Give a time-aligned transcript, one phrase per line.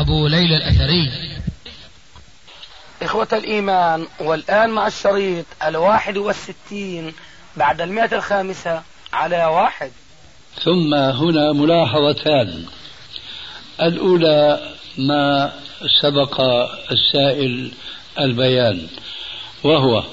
[0.00, 1.12] أبو ليلى الأثري.
[3.02, 7.14] إخوة الإيمان والآن مع الشريط الواحد والستين
[7.56, 8.82] بعد المئة الخامسة
[9.12, 9.90] على واحد.
[10.64, 12.66] ثم هنا ملاحظتان.
[13.82, 15.52] الأولى ما
[16.02, 16.40] سبق
[16.90, 17.72] السائل
[18.18, 18.88] البيان
[19.64, 20.04] وهو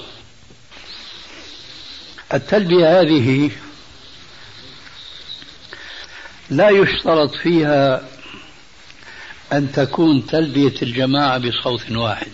[2.34, 3.50] التلبية هذه
[6.50, 8.02] لا يشترط فيها
[9.52, 12.32] أن تكون تلبية الجماعة بصوت واحد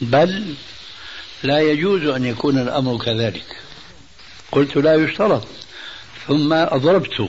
[0.00, 0.54] بل
[1.42, 3.56] لا يجوز أن يكون الأمر كذلك.
[4.52, 5.46] قلت لا يشترط.
[6.26, 7.28] ثم أضربت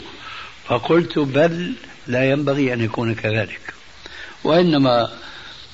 [0.67, 1.73] فقلت بل
[2.07, 3.73] لا ينبغي أن يكون كذلك.
[4.43, 5.09] وإنما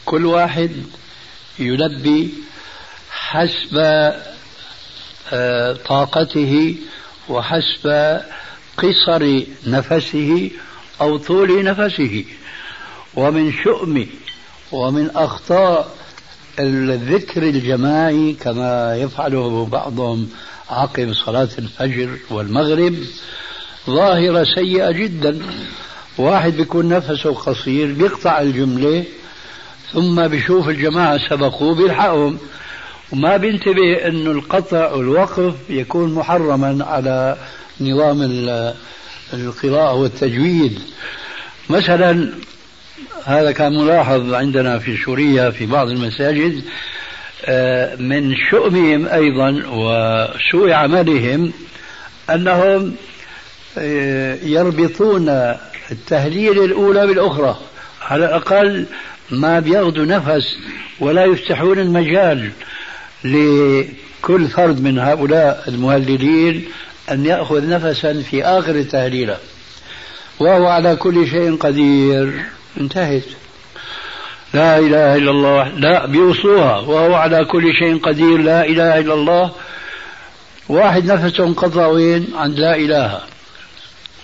[0.05, 0.71] كل واحد
[1.59, 2.33] يلبي
[3.11, 3.77] حسب
[5.31, 6.75] آه، طاقته
[7.29, 8.19] وحسب
[8.77, 10.51] قصر نفسه
[11.01, 12.25] أو طول نفسه.
[13.15, 14.07] ومن شؤم
[14.71, 15.95] ومن أخطاء
[16.59, 20.29] الذكر الجماعي كما يفعله بعضهم
[20.69, 22.95] عقب صلاة الفجر والمغرب
[23.89, 25.39] ظاهرة سيئة جدا.
[26.17, 29.03] واحد بيكون نفسه قصير بيقطع الجملة
[29.93, 32.37] ثم بيشوف الجماعة سبقوه بيلحقهم.
[33.11, 37.37] وما بينتبه أن القطع والوقف يكون محرما على
[37.81, 38.21] نظام
[39.33, 40.79] القراءة والتجويد.
[41.69, 42.33] مثلا
[43.25, 46.63] هذا كان ملاحظ عندنا في سوريا في بعض المساجد
[47.45, 51.51] آه، من شؤمهم أيضا وسوء عملهم
[52.29, 52.95] أنهم
[53.77, 55.29] آه، يربطون
[55.91, 57.59] التهليل الأولى بالأخرى
[58.01, 58.85] على الأقل
[59.31, 60.57] ما بياخذوا نفس
[60.99, 62.51] ولا يفتحون المجال
[63.23, 66.65] لكل فرد من هؤلاء المهللين
[67.11, 69.37] أن يأخذ نفسا في آخر التهليلة
[70.39, 72.45] وهو على كل شيء قدير.
[72.79, 73.23] انتهت
[74.53, 79.51] لا إله إلا الله لا بيوصوها وهو على كل شيء قدير لا إله إلا الله.
[80.69, 83.21] واحد نفسه انقطع وين عند لا إله.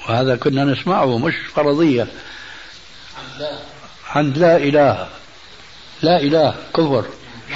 [0.10, 2.08] وهذا كنا نسمعه مش فرضية.
[4.10, 5.08] عند لا إله.
[6.02, 7.06] لا إله كفر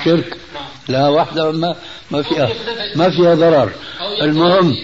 [0.05, 0.37] شرك.
[0.87, 1.75] لا واحدة ما
[2.11, 2.49] ما فيها
[2.95, 3.71] ما فيها ضرر.
[4.21, 4.75] المهم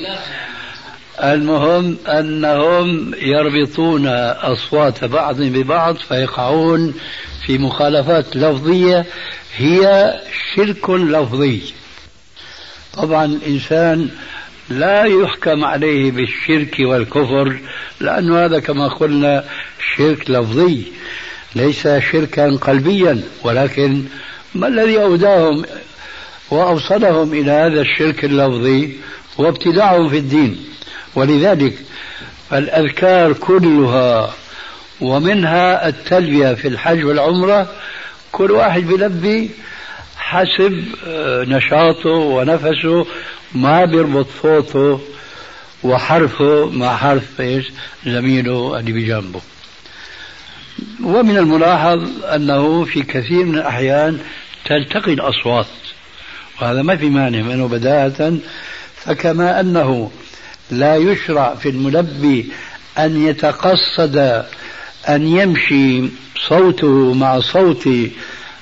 [1.23, 6.93] المهم أنهم يربطون أصوات بعض ببعض فيقعون
[7.45, 9.05] في مخالفات لفظية
[9.57, 10.13] هي
[10.55, 11.61] شرك لفظي.
[12.93, 14.09] طبعا الإنسان
[14.69, 17.59] لا يحكم عليه بالشرك والكفر
[17.99, 19.43] لأنه هذا كما قلنا
[19.95, 20.83] شرك لفظي.
[21.55, 24.03] ليس شركا قلبيا ولكن
[24.55, 25.65] ما الذي أوداهم
[26.51, 28.95] وأوصلهم إلى هذا الشرك اللفظي؟
[29.39, 30.74] هو ابتداعهم في الدين.
[31.15, 31.77] ولذلك
[32.49, 34.33] فالأذكار كلها
[35.01, 37.67] ومنها التلبية في الحج والعمرة
[38.31, 39.49] كل واحد بيلبي
[40.17, 43.05] حسب آه، نشاطه ونفسه
[43.55, 45.01] ما بيربط صوته
[45.83, 47.65] وحرفه مع حرف إيش؟
[48.05, 49.41] زميله اللي بجنبه.
[51.03, 54.19] ومن الملاحظ أنه في كثير من الأحيان
[54.65, 55.65] تلتقي الأصوات
[56.61, 58.37] وهذا ما في مانع منه بداهة
[58.95, 60.11] فكما أنه
[60.71, 62.51] لا يشرع في الملبي
[62.97, 64.45] أن يتقصد
[65.09, 66.03] أن يمشي
[66.47, 67.89] صوته مع صوت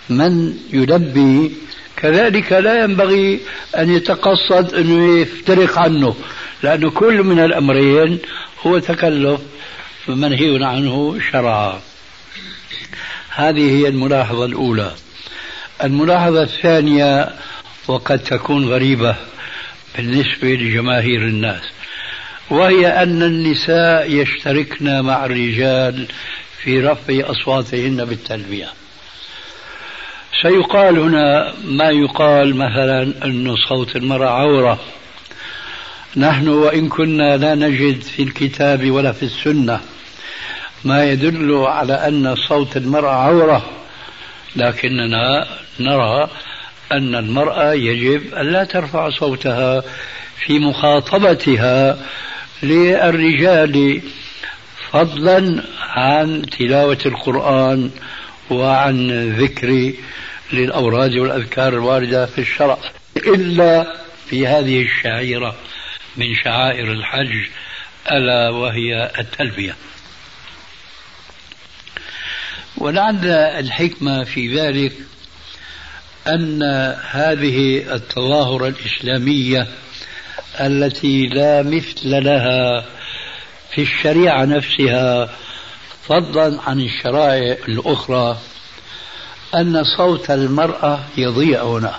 [0.09, 1.51] من يلبي.
[1.97, 3.39] كذلك لا ينبغي
[3.77, 6.15] أن يتقصد أنه يفترق عنه
[6.63, 8.19] لأن كل من الأمرين
[8.61, 9.41] هو تكلف
[10.07, 11.81] منهي عنه شرعا.
[13.29, 14.91] هذه هي الملاحظة الأولى.
[15.83, 17.29] الملاحظة الثانية
[17.87, 19.15] وقد تكون غريبة
[19.95, 21.63] بالنسبة لجماهير الناس.
[22.49, 26.07] وهي أن النساء يشتركن مع الرجال
[26.63, 28.67] في رفع أصواتهن بالتلبية.
[30.41, 34.79] سيقال هنا ما يقال مثلا أن صوت المرأة عورة.
[36.17, 39.79] نحن وإن كنا لا نجد في الكتاب ولا في السنة
[40.83, 43.65] ما يدل على أن صوت المرأة عورة
[44.55, 45.47] لكننا
[45.79, 46.29] نرى
[46.91, 49.83] أن المرأة يجب أن لا ترفع صوتها
[50.37, 51.97] في مخاطبتها
[52.63, 54.01] للرجال
[54.91, 57.91] فضلا عن تلاوة القرآن
[58.49, 59.93] وعن ذكر
[60.53, 62.77] للأوراد والأذكار الواردة في الشرع
[63.17, 63.97] إلا
[64.29, 65.55] في هذه الشعيرة
[66.17, 67.47] من شعائر الحج
[68.11, 69.75] ألا وهي التلبية.
[72.77, 74.93] ولعل الحكمة في ذلك
[76.27, 76.63] أن
[77.11, 79.67] هذه التظاهرة الإسلامية
[80.59, 82.85] التي لا مثل لها
[83.71, 85.29] في الشريعة نفسها
[86.03, 88.37] فضلا عن الشرائع الأخرى
[89.55, 91.95] أن صوت المرأة يضيع هنا.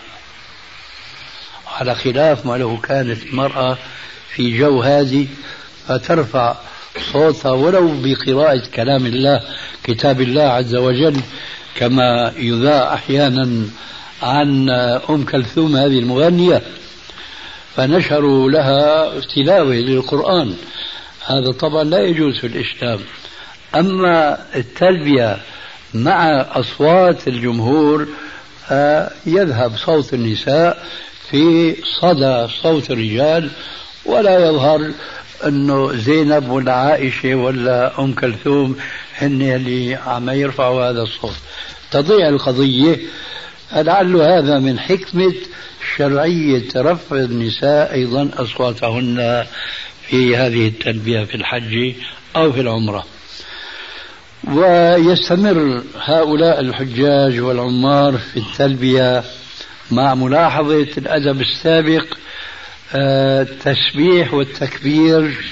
[1.66, 3.78] على خلاف ما لو كانت المرأة
[4.34, 5.28] في جو هادي
[5.88, 6.56] فترفع
[7.12, 9.40] صوتها ولو بقراءة كلام الله
[9.84, 11.20] كتاب الله عز وجل
[11.76, 13.66] كما يذاع أحيانا
[14.22, 14.70] عن
[15.10, 16.62] أم كلثوم هذه المغنية.
[17.76, 20.54] فنشروا لها تلاوة للقرآن.
[21.26, 23.00] هذا طبعا لا يجوز في الإسلام.
[23.74, 25.38] أما التلبية
[25.94, 28.08] مع أصوات الجمهور
[29.26, 30.86] يذهب صوت النساء
[31.30, 33.50] في صدى صوت الرجال
[34.06, 34.90] ولا يظهر
[35.46, 38.76] انه زينب ولا عائشة ولا أم كلثوم
[39.18, 41.36] هن اللي عم يرفعوا هذا الصوت.
[41.90, 42.98] تضيع القضية.
[43.72, 45.34] لعل هذا من حكمة
[45.96, 49.46] شرعيه رفع النساء أيضا أصواتهن
[50.08, 51.94] في هذه التلبية في الحج
[52.36, 53.06] أو في العمرة.
[54.44, 59.24] ويستمر هؤلاء الحجاج والعمار في التلبية
[59.90, 62.04] مع ملاحظة الأدب السابق
[62.94, 65.44] التسبيح والتكبير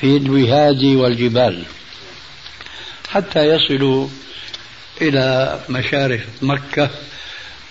[0.00, 1.62] في الوهاد والجبال
[3.08, 4.08] حتى يصلوا
[5.00, 6.90] إلى مشارف مكة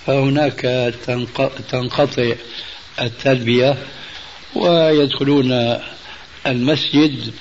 [0.08, 0.94] فهناك
[1.72, 2.34] تنقطع
[3.02, 3.78] التلبية
[4.56, 5.78] ويدخلون
[6.48, 7.34] المسجد.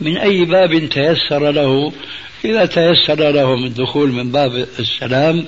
[0.00, 1.92] من أي باب تيسر له؟
[2.44, 5.46] إذا تيسر لهم الدخول من باب السلام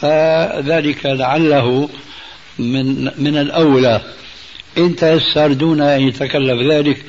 [0.00, 1.88] فذلك لعله
[2.58, 4.00] من من الأولى.
[4.78, 7.04] إن تيسر دون أن يتكلف ذلك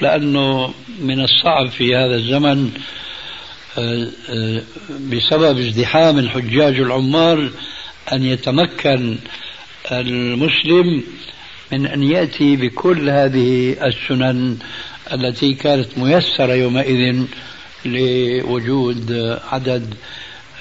[0.00, 2.70] لأنه من الصعب في هذا الزمن
[5.10, 7.50] بسبب ازدحام الحجاج العمار
[8.12, 9.16] أن يتمكن
[9.92, 11.02] المسلم
[11.72, 14.56] من أن يأتي بكل هذه السنن
[15.12, 17.24] التي كانت ميسرة يومئذ
[17.84, 19.94] لوجود عدد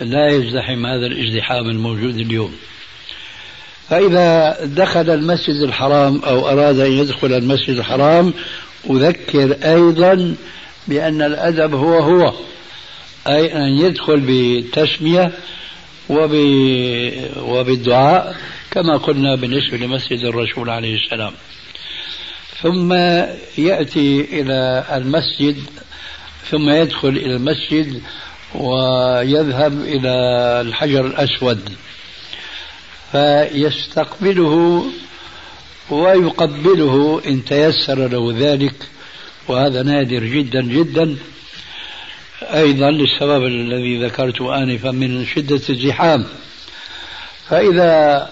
[0.01, 2.55] لا يزدحم هذا الازدحام الموجود اليوم.
[3.89, 8.33] فإذا دخل المسجد الحرام أو أراد أن يدخل المسجد الحرام
[8.89, 10.35] أذكر أيضا
[10.87, 12.33] بأن الأدب هو هو.
[13.27, 15.31] أي أن يدخل بتسمية
[17.39, 18.35] وبالدعاء
[18.71, 21.33] كما قلنا بالنسبة لمسجد الرسول عليه السلام.
[22.61, 22.93] ثم
[23.57, 25.57] يأتي إلى المسجد
[26.49, 28.01] ثم يدخل إلى المسجد
[28.55, 30.09] ويذهب إلى
[30.61, 31.69] الحجر الأسود.
[33.11, 34.85] فيستقبله
[35.89, 38.75] ويقبله إن تيسر له ذلك
[39.47, 41.15] وهذا نادر جدا جدا.
[42.41, 46.25] أيضا للسبب الذي ذكرته آنفا من شدة الزحام.
[47.49, 48.29] فإذا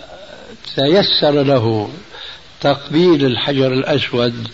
[0.76, 1.90] تيسر له
[2.62, 4.48] تقبيل الحجر الأسود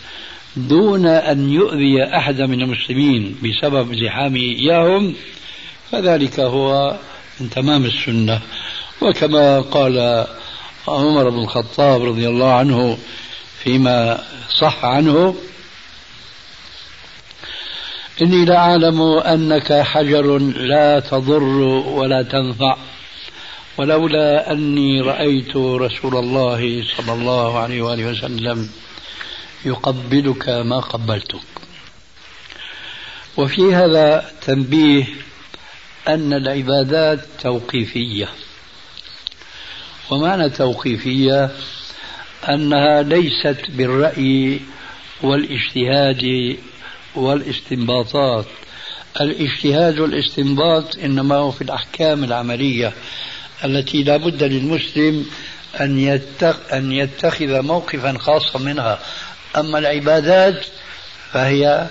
[0.55, 5.15] دون أن يؤذي أحد من المسلمين بسبب زحامه إياهم
[5.91, 6.97] فذلك هو
[7.39, 8.41] من تمام السنة.
[9.01, 10.25] وكما قال
[10.87, 12.97] عمر بن الخطاب رضي الله عنه
[13.63, 14.23] فيما
[14.59, 15.35] صح عنه
[18.21, 22.77] إني لأعلم أنك حجر لا تضر ولا تنفع
[23.77, 28.69] ولولا أني رأيت رسول الله صلى الله عليه وآله وسلم
[29.65, 31.39] يقبلك ما قبلتك.
[33.37, 35.05] وفي هذا تنبيه
[36.07, 38.29] أن العبادات توقيفية.
[40.09, 41.49] ومعنى توقيفية
[42.49, 44.59] أنها ليست بالرأي
[45.23, 46.57] والإجتهاد
[47.15, 48.45] والاستنباطات.
[49.21, 52.93] الاجتهاد والاستنباط إنما هو في الأحكام العملية
[53.65, 55.25] التي لا بد للمسلم
[55.79, 56.19] أن
[56.73, 58.99] أن يتخذ موقفا خاصا منها.
[59.57, 60.65] أما العبادات
[61.31, 61.87] فهي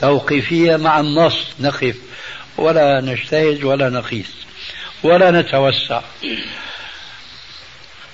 [0.00, 1.96] توقيفية مع النص نقف.
[2.58, 4.30] ولا نجتهد ولا نقيس.
[5.02, 6.00] ولا نتوسع.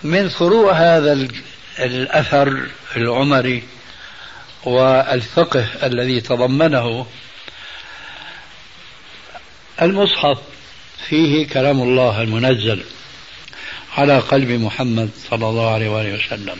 [0.02, 1.28] من فروع هذا
[1.78, 3.62] الأثر العمري
[4.64, 7.06] والفقه الذي تضمنه
[9.82, 10.38] المصحف
[11.08, 12.82] فيه كلام الله المنزل
[13.96, 16.58] على قلب محمد صلى الله عليه وآله وسلم.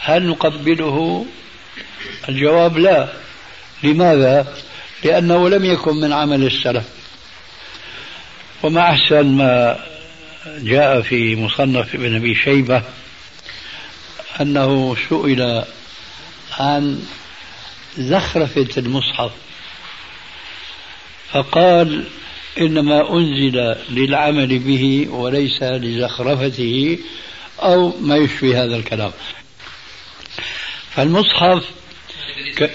[0.00, 1.26] هل نقبله؟
[2.28, 3.08] الجواب لا.
[3.82, 4.56] لماذا؟
[5.04, 6.84] لأنه لم يكن من عمل السلف.
[8.62, 9.84] وما أحسن ما
[10.46, 12.82] جاء في مصنف ابن أبي شيبة
[14.40, 15.64] أنه سئل
[16.58, 17.02] عن
[17.98, 19.32] زخرفة المصحف
[21.32, 22.04] فقال
[22.60, 26.98] إنما أنزل للعمل به وليس لزخرفته
[27.58, 29.12] أو ما يشفي هذا الكلام
[30.90, 31.64] فالمصحف
[32.56, 32.70] ك...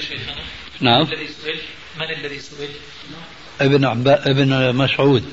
[0.79, 2.69] نعم من الذي سئل؟
[3.61, 4.31] ابن عبا...
[4.31, 5.23] ابن مسعود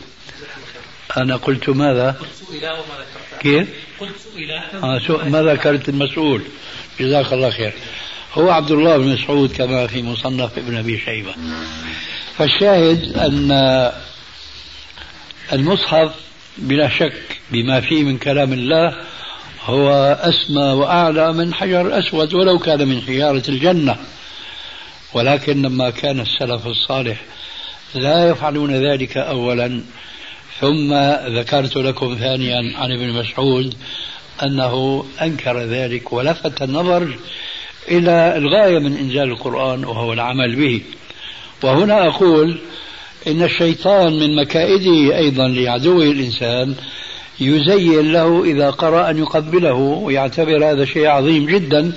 [1.17, 3.69] أنا قلت ماذا؟ قلت سئل وما ذكرت كيف؟
[4.01, 4.51] قلت سئل
[4.83, 5.19] آه سو...
[5.19, 6.43] ما ذكرت المسؤول
[7.01, 7.73] جزاك الله خير
[8.35, 11.35] هو عبد الله بن مسعود كما في مصنف ابن أبي شيبة.
[12.37, 13.51] فالشاهد أن
[15.53, 16.15] المصحف
[16.59, 18.95] بلا شك بما فيه من كلام الله
[19.65, 23.97] هو أسمى وأعلى من حجر أسود ولو كان من حجارة الجنة.
[25.15, 27.21] ولكن لما كان السلف الصالح
[27.95, 29.83] لا يفعلون ذلك أولا
[30.61, 30.95] ثم
[31.39, 33.75] ذكرت لكم ثانيا عن ابن مسعود
[34.43, 37.19] أنه أنكر ذلك ولفت النظر
[37.89, 40.81] إلى الغاية من إنزال القرآن وهو العمل به.
[41.63, 42.59] وهنا أقول
[43.27, 46.75] إن الشيطان من مكائده أيضا لعدوه الإنسان
[47.41, 51.93] يزين له إذا قرأ أن يقبله ويعتبر هذا شيء عظيم جدا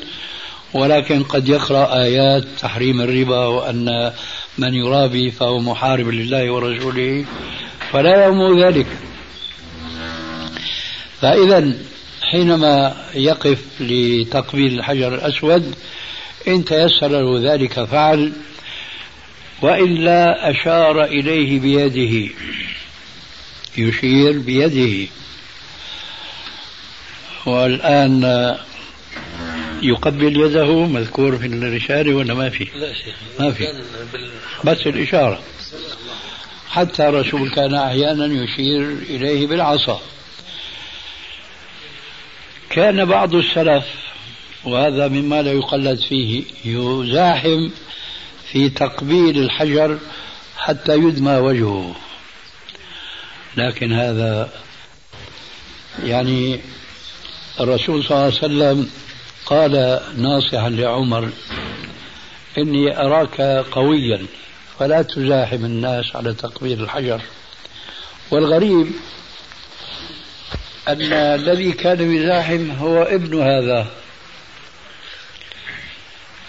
[0.74, 4.12] ولكن قد يقرأ آيات تحريم الربا وأن
[4.58, 7.26] من يرابي فهو محارب لله ورسوله
[7.92, 8.88] فلا يهم ذلك.
[11.22, 11.74] فإذا
[12.34, 15.76] حينما يقف لتقبيل الحجر الأسود
[16.48, 18.34] إن تيسر له ذلك فعل
[19.62, 22.34] وإلا أشار إليه بيده.
[23.78, 25.08] يشير بيده.
[27.46, 28.24] والآن
[29.82, 32.68] يقبل يده مذكور في الرسالة ولا ما في؟
[33.40, 33.68] ما في.
[34.64, 35.40] بس الإشارة.
[36.70, 40.02] حتى الرسول كان أحيانا يشير إليه بالعصا.
[42.74, 43.86] كان بعض السلف
[44.64, 47.70] وهذا مما لا يقلد فيه يزاحم
[48.52, 49.98] في تقبيل الحجر
[50.58, 51.96] حتى يدمى وجهه.
[53.58, 54.50] لكن هذا
[56.04, 56.60] يعني
[57.60, 58.90] الرسول صلى الله عليه وسلم
[59.46, 61.30] قال ناصحا لعمر
[62.58, 64.26] إني أراك قويا
[64.80, 67.22] فلا تزاحم الناس على تقبيل الحجر.
[68.32, 68.88] والغريب
[70.88, 73.88] أن الذي كان يزاحم هو ابن هذا.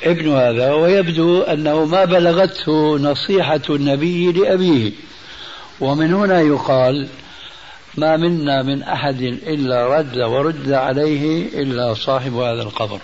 [0.03, 4.93] ابن هذا ويبدو أنه ما بلغته نصيحة النبي لأبيه.
[5.81, 7.09] ومن هنا يقال
[7.97, 13.01] ما منا من أحد إلا رد ورد عليه إلا صاحب هذا القبر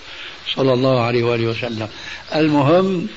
[0.55, 1.89] صلى الله عليه وآله وسلم.
[2.35, 3.09] المهم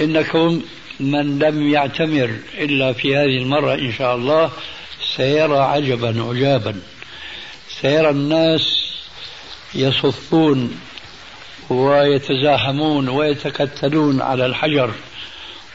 [0.00, 0.62] إنكم
[1.00, 4.50] من لم يعتمر إلا في هذه المرة إن شاء الله
[5.16, 6.74] سيرى عجبا عجابا
[7.80, 8.62] سيرى الناس
[9.74, 10.80] يصفون
[11.70, 14.90] ويتزاحمون ويتكتلون على الحجر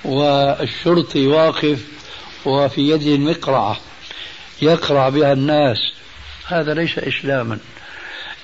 [0.05, 1.79] والشرطي واقف
[2.45, 3.77] وفي يده المقرعة
[4.61, 5.77] يقرع بها الناس.
[6.47, 7.59] هذا ليس إسلاما.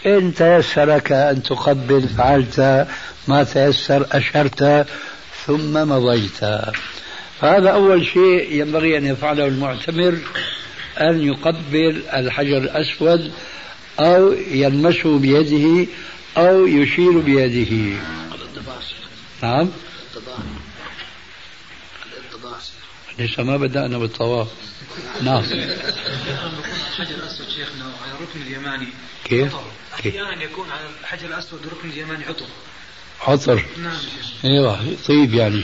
[0.06, 2.88] إن تيسر لك أن تقبل فعلت
[3.28, 4.88] ما تيسر أشرت
[5.46, 6.40] ثم مضيت.
[7.42, 10.18] فهذا أول شيء ينبغي أن يفعله المعتمر
[10.98, 13.34] أن يقبل الحجر الأسود
[14.00, 15.88] أو يلمسه بيده
[16.38, 18.00] أو يشير بيده.
[19.44, 19.70] نعم.
[23.20, 24.48] لسه ما بدأنا بالطواف.
[25.22, 25.44] نعم.
[25.44, 28.88] الحجر الأسود شيخنا على الركن اليماني.
[29.24, 29.56] كيف؟
[29.94, 32.46] أحيانا يكون على الحجر الأسود الركن اليماني عطر.
[33.22, 33.66] عطر.
[33.84, 33.98] نعم
[34.46, 35.64] أيوه طيب يعني.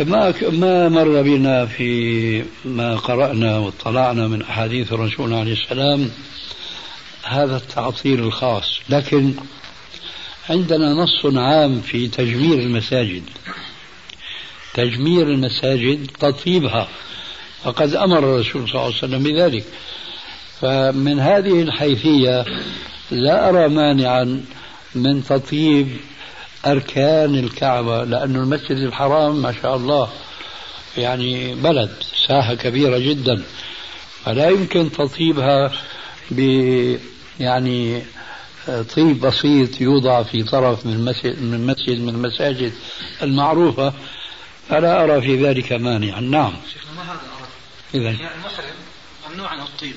[0.00, 6.10] ما ما مر بنا في ما قرأنا واطلعنا من أحاديث الرسول عليه السلام
[7.24, 8.80] هذا التعطيل الخاص.
[8.88, 9.34] لكن
[10.50, 13.22] عندنا نص عام في تجمير المساجد.
[14.74, 16.88] تجمير المساجد تطيبها.
[17.64, 19.64] فقد أمر الرسول صلى الله عليه وسلم بذلك.
[20.60, 22.44] فمن هذه الحيثية
[23.10, 24.44] لا أرى مانعا
[24.94, 25.88] من تطيب
[26.66, 30.10] أركان الكعبة لأن المسجد الحرام ما شاء الله
[30.96, 31.90] يعني بلد
[32.28, 33.42] ساحة كبيرة جدا.
[34.24, 35.72] فلا يمكن تطيبها
[36.30, 36.40] ب
[37.40, 38.02] يعني
[38.96, 42.72] طيب بسيط يوضع في طرف من مسجد من مسجد من المساجد
[43.22, 43.92] المعروفة.
[44.68, 46.20] فلا أرى في ذلك مانعا.
[46.20, 46.52] نعم.
[46.72, 47.20] شيخنا ما هذا
[47.94, 48.74] إذا يعني المحرم
[49.30, 49.94] ممنوع عن الطيب.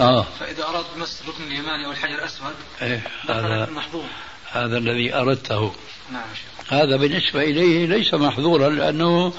[0.00, 0.26] آه.
[0.40, 4.04] فإذا أراد مس الركن اليماني أو الحجر الأسود إيه هذا في المحظور
[4.52, 5.72] هذا الذي أردته.
[6.12, 6.22] نعم
[6.68, 9.32] هذا بالنسبة إليه ليس محظورا لأنه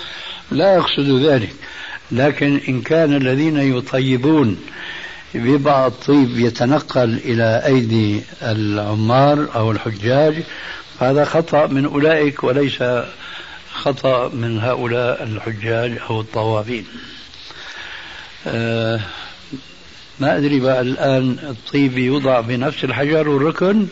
[0.52, 1.54] لا يقصد ذلك.
[2.12, 4.60] لكن إن كان الذين يطيبون
[5.34, 10.44] ببعض الطيب يتنقل إلى أيدي العمار أو الحجاج
[11.00, 12.84] فهذا خطأ من أولئك وليس
[13.74, 16.86] خطأ من هؤلاء الحجاج أو الطوافين
[18.48, 19.00] أه
[20.20, 23.76] ما أدري بقى الآن الطيب يوضع بنفس الحجر والركن.
[23.78, 23.88] نعم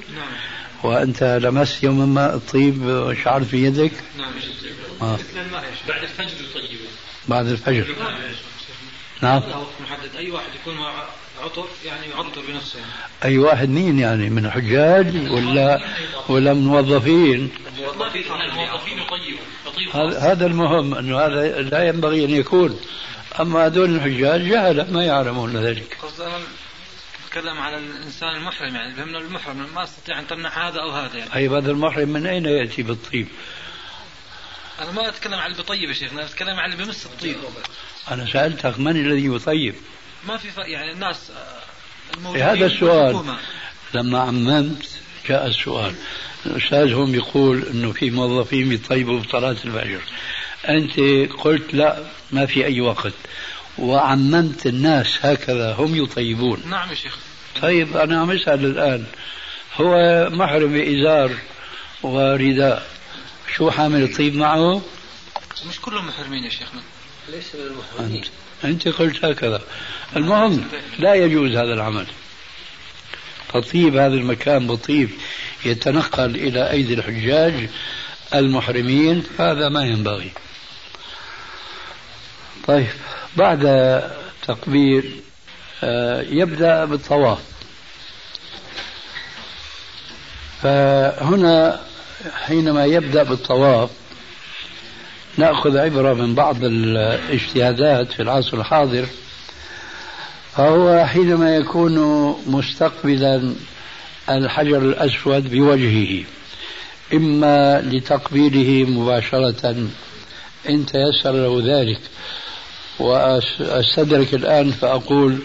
[0.84, 4.32] وأنت لمست يوما ما الطيب وشعرت في يدك؟ نعم
[5.02, 5.18] آه.
[5.88, 6.90] بعد الفجر يطيبه
[7.28, 7.96] بعد الفجر.
[9.22, 9.42] نعم.
[9.84, 10.16] محدد.
[10.18, 10.78] أي واحد يكون
[11.44, 12.92] عطر يعني يعطر بنفسه يعني.
[13.26, 15.82] أي واحد مين يعني؟ من حجاج ولا
[16.30, 18.98] ولا موظفين؟ الموظفين
[19.66, 22.80] يطيبوا هذا المهم أنه هذا لا ينبغي أن يكون.
[23.40, 25.98] أما هذول الحجاج جهلة ما يعلمون ذلك.
[27.38, 31.32] نتكلم على الإنسان المحرم يعني فهمنا المحرم ما أستطيع أن تمنع هذا أو هذا يعني.
[31.32, 33.28] طيب هذا المحرم من أين يأتي بالطيب؟
[34.80, 37.36] أنا ما أتكلم عن اللي بيطيب يا شيخ أنا أتكلم عن اللي بمس الطيب
[38.12, 39.76] أنا سألتك من الذي يطيب؟
[40.28, 43.38] ما في يعني الناس آه، الموجودين هذا السؤال.
[43.94, 44.90] لما عممت
[45.30, 45.96] جاء السؤال.
[46.46, 50.02] الأستاذ هم يقول أنه في موظفين يطيبوا بصلاة الفجر.
[50.70, 51.00] أنت
[51.34, 53.14] قلت لا ما في أي وقت.
[53.78, 56.62] وعممت الناس هكذا هم يطيبون.
[56.70, 57.27] نعم يا شيخ.
[57.62, 59.06] طيب أنا عم أسأل الآن
[59.76, 61.32] هو محرم بإزار
[62.04, 62.88] ورداء
[63.56, 64.82] شو حامل الطيب معه؟
[65.70, 66.82] مش كلهم محرمين يا شيخنا.
[67.30, 68.24] ليس من المحرمين.
[68.64, 69.62] أنت قلت هكذا.
[70.16, 70.68] المهم
[71.00, 72.08] لا يجوز هذا العمل.
[73.54, 75.10] تطيب هذا المكان بطيب
[75.66, 77.70] يتنقل إلى أيدي الحجاج
[78.34, 80.32] المحرمين هذا ما ينبغي.
[82.68, 82.88] طيب
[83.38, 83.64] بعد
[84.48, 85.22] تقبيل
[86.32, 87.40] يبدأ بالطواف.
[90.62, 91.80] فهنا
[92.46, 93.90] حينما يبدأ بالطواف
[95.38, 99.06] نأخذ عبرة من بعض الاجتهادات في العصر الحاضر.
[100.56, 101.98] فهو حينما يكون
[102.48, 103.54] مستقبلا
[104.30, 106.24] الحجر الأسود بوجهه
[107.14, 109.88] إما لتقبيله مباشرة
[110.70, 112.00] إن تيسر له ذلك.
[113.00, 115.40] وأستدرك الآن فأقول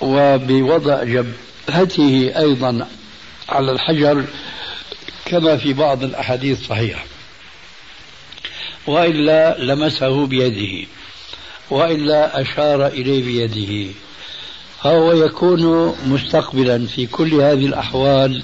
[0.00, 2.88] وبوضع جبهته أيضا
[3.48, 4.24] على الحجر
[5.24, 7.04] كما في بعض الأحاديث الصحيحة
[8.86, 10.86] وإلا لمسه بيده
[11.70, 13.92] وإلا أشار إليه بيده.
[14.82, 18.42] فهو يكون مستقبلا في كل هذه الأحوال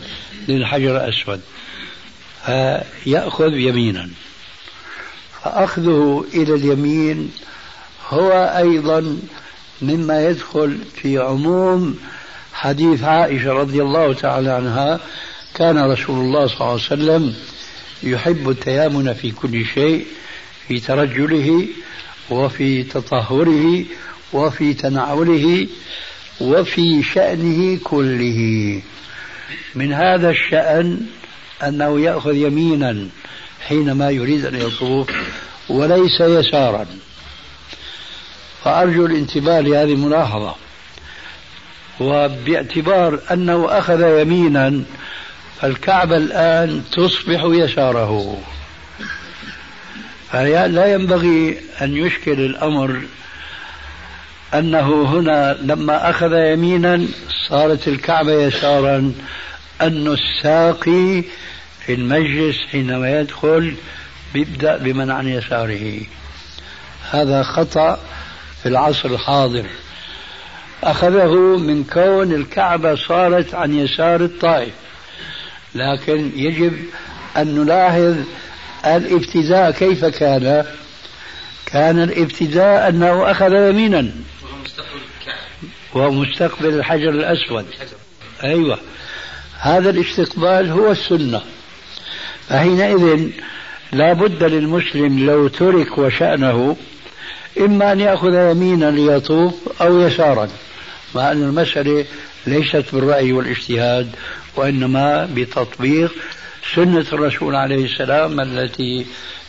[0.48, 1.40] للحجر الأسود.
[2.46, 4.11] فيأخذ يمينا.
[5.44, 7.31] فأخذه إلى اليمين
[8.12, 9.16] هو أيضا
[9.83, 11.98] مما يدخل في عموم
[12.53, 15.01] حديث عائشة رضي الله تعالى عنها
[15.55, 17.35] كان رسول الله صلى الله عليه وسلم
[18.03, 20.07] يحب التيامن في كل شيء
[20.68, 21.66] في ترجله
[22.31, 23.85] وفي تطهره
[24.33, 25.66] وفي تنعله
[26.40, 28.81] وفي شأنه كله.
[29.75, 31.01] من هذا الشأن
[31.62, 33.09] أنه يأخذ يمينا
[33.61, 35.11] حينما يريد أن يطوف
[35.68, 36.87] وليس يسارا.
[38.64, 40.55] فأرجو الانتباه لهذه الملاحظة.
[42.01, 44.83] وباعتبار أنه أخذ يمينا
[45.61, 48.38] فالكعبة الآن تصبح يساره.
[50.33, 53.03] فلا ينبغي أن يشكل الأمر
[54.55, 57.07] أنه هنا لما أخذ يمينا
[57.48, 59.12] صارت الكعبة يسارا
[59.81, 61.22] أن الساقي
[61.87, 63.75] في المجلس حينما يدخل
[64.35, 66.01] يبدأ بمن عن يساره.
[67.11, 67.98] هذا خطأ
[68.62, 69.66] في العصر الحاضر.
[70.85, 74.72] أخذه من كون الكعبة صارت عن يسار الطائف.
[75.75, 76.72] لكن يجب
[77.37, 78.16] أن نلاحظ
[78.87, 80.64] الابتداء كيف كان.
[81.66, 84.12] كان الابتداء أنه أخذ يمينا.
[85.94, 87.66] ومستقبل الحجر الأسود.
[88.44, 88.79] أيوة.
[89.59, 91.42] هذا الاستقبال هو السنة.
[92.48, 93.29] فحينئذ
[93.92, 96.77] لا بد للمسلم لو ترك وشأنه
[97.61, 100.49] إما أن يأخذ يمينا ليطوف أو يسارا
[101.15, 102.05] مع أن المسألة
[102.47, 104.11] ليست بالرأي والاجتهاد
[104.57, 106.12] وإنما بتطبيق
[106.75, 109.07] سنة الرسول عليه السلام التي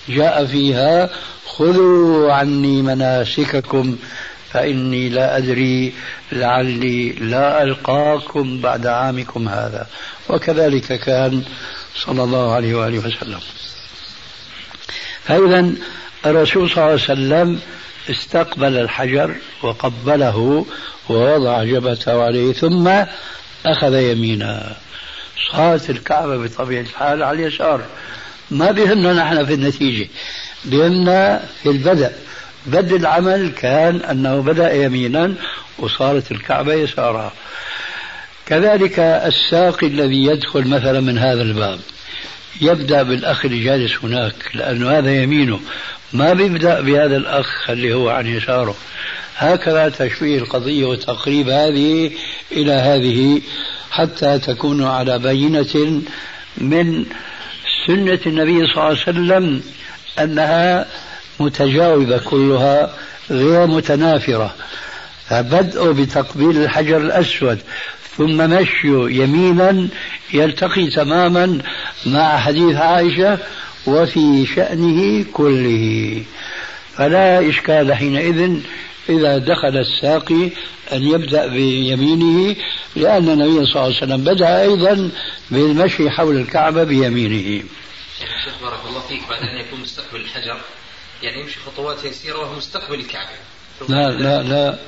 [0.10, 1.10] جاء فيها
[1.46, 3.96] خذوا عني مناسككم
[4.52, 5.94] فإني لا أدري
[6.32, 9.88] لعلي لا ألقاكم بعد عامكم هذا.
[10.30, 11.44] وكذلك كان
[11.96, 13.40] صلى الله عليه وآله وسلم.
[15.24, 15.72] فإذا
[16.26, 17.60] الرسول صلى الله عليه وسلم
[18.10, 20.66] استقبل الحجر وقبله
[21.10, 22.92] ووضع جبهته عليه ثم
[23.66, 24.76] أخذ يمينا.
[25.52, 27.82] صارت الكعبة بطبيعة الحال على اليسار.
[28.52, 30.08] ما بهمنا نحن في النتيجة
[30.66, 32.12] بهمنا في البدء.
[32.66, 35.34] بدء العمل كان أنه بدأ يمينا
[35.80, 37.34] وصارت الكعبة يسارها
[38.46, 41.80] كذلك الساقي الذي يدخل مثلا من هذا الباب
[42.62, 45.60] يبدأ بالأخ اللي جالس هناك لأنه هذا يمينه.
[46.14, 48.76] ما بيبدأ بهذا الأخ اللي هو عن يساره.
[49.38, 52.12] هكذا تشويه القضية وتقريب هذه
[52.52, 53.42] إلى هذه
[53.92, 56.02] حتى تكونوا على بينة
[56.58, 57.06] من
[57.88, 59.62] سنة النبي صلى الله عليه وسلم
[60.20, 60.86] أنها
[61.40, 62.94] متجاوبة كلها
[63.30, 64.54] غير متنافرة.
[65.30, 67.60] فبدء بتقبيل الحجر الأسود
[68.18, 68.88] ثم مشي
[69.24, 69.88] يمينا
[70.34, 71.62] يلتقي تماما
[72.06, 73.40] مع حديث عائشة
[73.88, 76.24] وفي شأنه كله.
[76.98, 78.60] فلا إشكال حينئذ
[79.10, 80.50] إذا دخل الساقي
[80.94, 82.56] أن يبدأ بيمينه
[82.96, 85.12] لأن النبي صلى الله عليه وسلم بدأ أيضا
[85.52, 87.64] بالمشي حول الكعبة بيمينه.
[88.44, 90.58] شيخ بارك الله فيك بعد أن يكون مستقبل الحجر
[91.24, 93.30] يعني يمشي خطوات يسيرة وهو مستقبل الكعبة.
[93.90, 94.80] لا لا لا.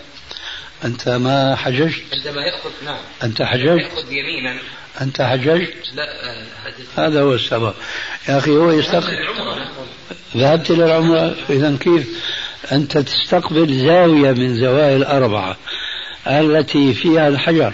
[0.85, 2.97] أنت ما حججت؟ عندما يأخذ نعم.
[3.23, 4.55] أنت حججت؟ يأخذ يمينا.
[5.01, 7.73] أنت حججت؟ لا آه، هذا هو السبب.
[8.29, 9.17] يا أخي هو يستقبل
[10.37, 12.07] ذهبت للعمرة إذا كيف؟
[12.71, 15.57] أنت تستقبل زاوية من زوايا الأربعة
[16.27, 17.73] التي فيها الحجر.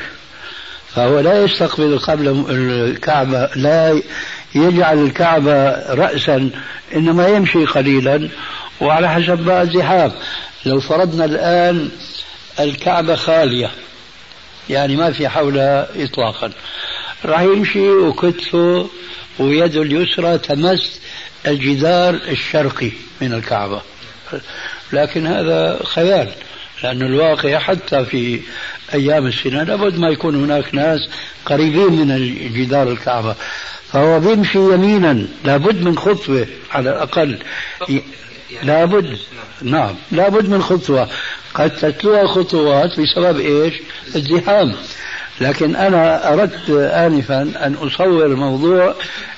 [0.96, 4.02] فهو لا يستقبل قبل الكعبة لا
[4.56, 6.50] يجعل الكعبة رأسا
[6.96, 8.30] إنما يمشي قليلا
[8.82, 10.12] وعلى حسب بقى الزحام
[10.66, 11.90] لو فرضنا الآن
[12.64, 13.72] الكعبة خالية
[14.70, 16.52] يعني ما في حولها إطلاقا.
[17.26, 18.90] راح يمشي وكتفه
[19.40, 21.02] ويده اليسرى تمس
[21.48, 23.82] الجدار الشرقي من الكعبة.
[24.94, 26.32] لكن هذا خيال
[26.84, 28.40] لأن الواقع حتى في
[28.94, 31.00] أيام السنة لابد ما يكون هناك ناس
[31.46, 33.36] قريبين من جدار الكعبة.
[33.92, 37.40] فهو بيمشي يمينا لابد من خطوة على الأقل.
[38.64, 39.18] لابد
[39.62, 41.10] نعم لابد من خطوة.
[41.54, 43.74] قد تتلوها خطوات بسبب إيش؟
[44.16, 44.76] الزحام
[45.42, 48.96] لكن أنا أردت آنفا أن أصور الموضوع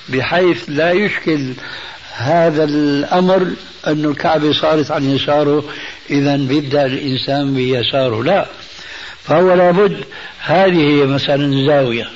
[0.09, 1.53] بحيث لا يشكل
[2.13, 3.47] هذا الأمر
[3.87, 5.63] أن الكعبة صارت عن يساره
[6.09, 8.23] إذا بيبدأ الإنسان بيساره.
[8.23, 8.45] لا.
[9.23, 10.03] فهو لابد
[10.39, 12.07] هذه مثلا الزاوية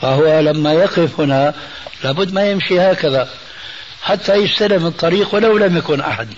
[0.00, 1.54] فهو لما يقف هنا
[2.04, 3.28] لابد ما يمشي هكذا.
[4.02, 6.28] حتى يستلم الطريق ولو لم يكن أحد.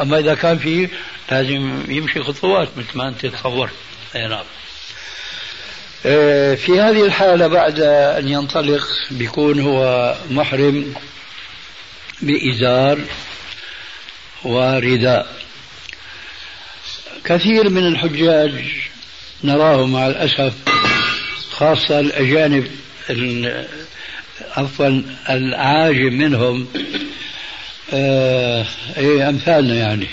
[0.00, 0.88] أما إذا كان فيه
[1.30, 3.72] لازم يمشي خطوات مثل ما أنت تصورت.
[4.16, 4.44] أي نعم.
[6.06, 7.80] آه، في هذه الحالة بعد
[8.18, 10.94] أن ينطلق بيكون هو محرم
[12.22, 12.98] بإزار
[14.44, 15.40] ورداء.
[17.24, 18.64] كثير من الحجاج
[19.44, 20.54] نراهم مع الأسف
[21.50, 22.70] خاصة الأجانب
[24.56, 26.66] عفوا العاجم منهم
[27.92, 30.06] آه إيه أمثالنا يعني.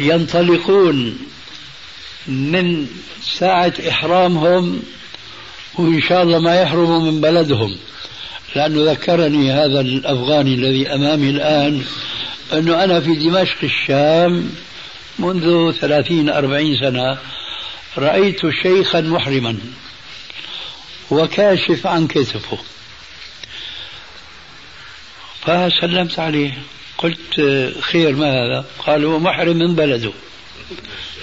[0.00, 1.18] ينطلقون
[2.26, 2.86] من
[3.38, 4.82] ساعة إحرامهم
[5.74, 7.76] وإن شاء الله ما يحرموا من بلدهم.
[8.56, 11.82] لأنه ذكرني هذا الأفغاني الذي أمامي الآن
[12.52, 14.50] أنه أنا في دمشق الشام
[15.18, 17.18] منذ ثلاثين أربعين سنة
[17.98, 19.58] رأيت شيخا محرما.
[21.10, 22.58] وكاشف عن كتفه.
[25.42, 26.58] فسلمت عليه.
[26.98, 27.40] قلت
[27.80, 30.12] خير ما هذا؟ قال هو محرم من بلده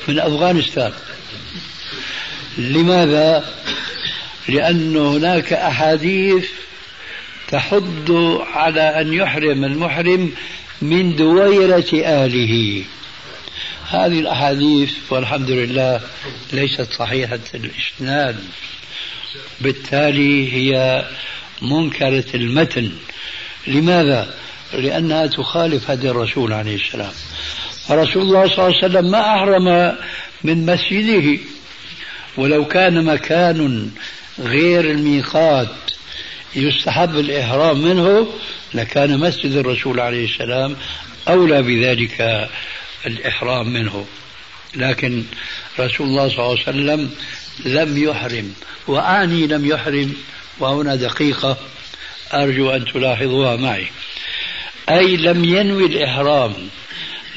[0.07, 0.93] من أفغانستان.
[2.57, 3.53] لماذا؟
[4.47, 6.49] لأن هناك أحاديث
[7.47, 8.11] تحض
[8.53, 10.31] على أن يحرم المحرم
[10.81, 12.83] من دويرة أهله
[13.89, 16.01] هذه الأحاديث والحمد لله
[16.53, 18.39] ليست صحيحة الإسناد.
[19.61, 21.03] بالتالي هي
[21.61, 22.91] منكرة المتن.
[23.67, 24.33] لماذا؟
[24.73, 27.11] لأنها تخالف هدي الرسول عليه السلام.
[27.91, 29.97] رسول الله صلى الله عليه وسلم ما أحرم
[30.43, 31.39] من مسجده.
[32.37, 33.89] ولو كان مكان
[34.39, 35.75] غير الميقات
[36.55, 38.27] يستحب الإحرام منه
[38.73, 40.75] لكان مسجد الرسول عليه السلام
[41.27, 42.49] أولى بذلك
[43.05, 44.05] الإحرام منه.
[44.75, 45.23] لكن
[45.79, 47.09] رسول الله صلى الله عليه وسلم
[47.65, 48.53] لم يحرم
[48.87, 50.13] وأعني لم يحرم.
[50.59, 51.57] وهنا دقيقة
[52.33, 53.87] أرجو أن تلاحظوها معي.
[54.89, 56.53] أي لم ينوي الإحرام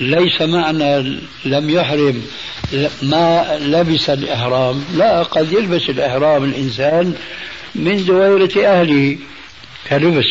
[0.01, 0.99] ليس معنى
[1.45, 2.23] لم يحرم
[3.03, 4.85] ما لبس الإحرام.
[4.97, 7.15] لا قد يلبس الإحرام الإنسان
[7.75, 9.19] من دويرة أهله
[9.89, 10.27] كلبس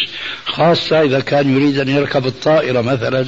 [0.45, 3.25] خاصة إذا كان يريد أن يركب الطائرة مثلا.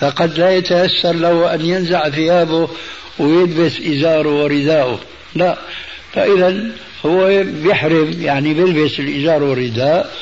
[0.00, 2.68] فقد لا يتيسر له أن ينزع ثيابه
[3.18, 5.00] ويلبس إزاره ورداءه
[5.36, 5.58] لا.
[6.12, 6.64] فإذا
[7.06, 10.12] هو بيحرم يعني بيلبس الإزار والرداء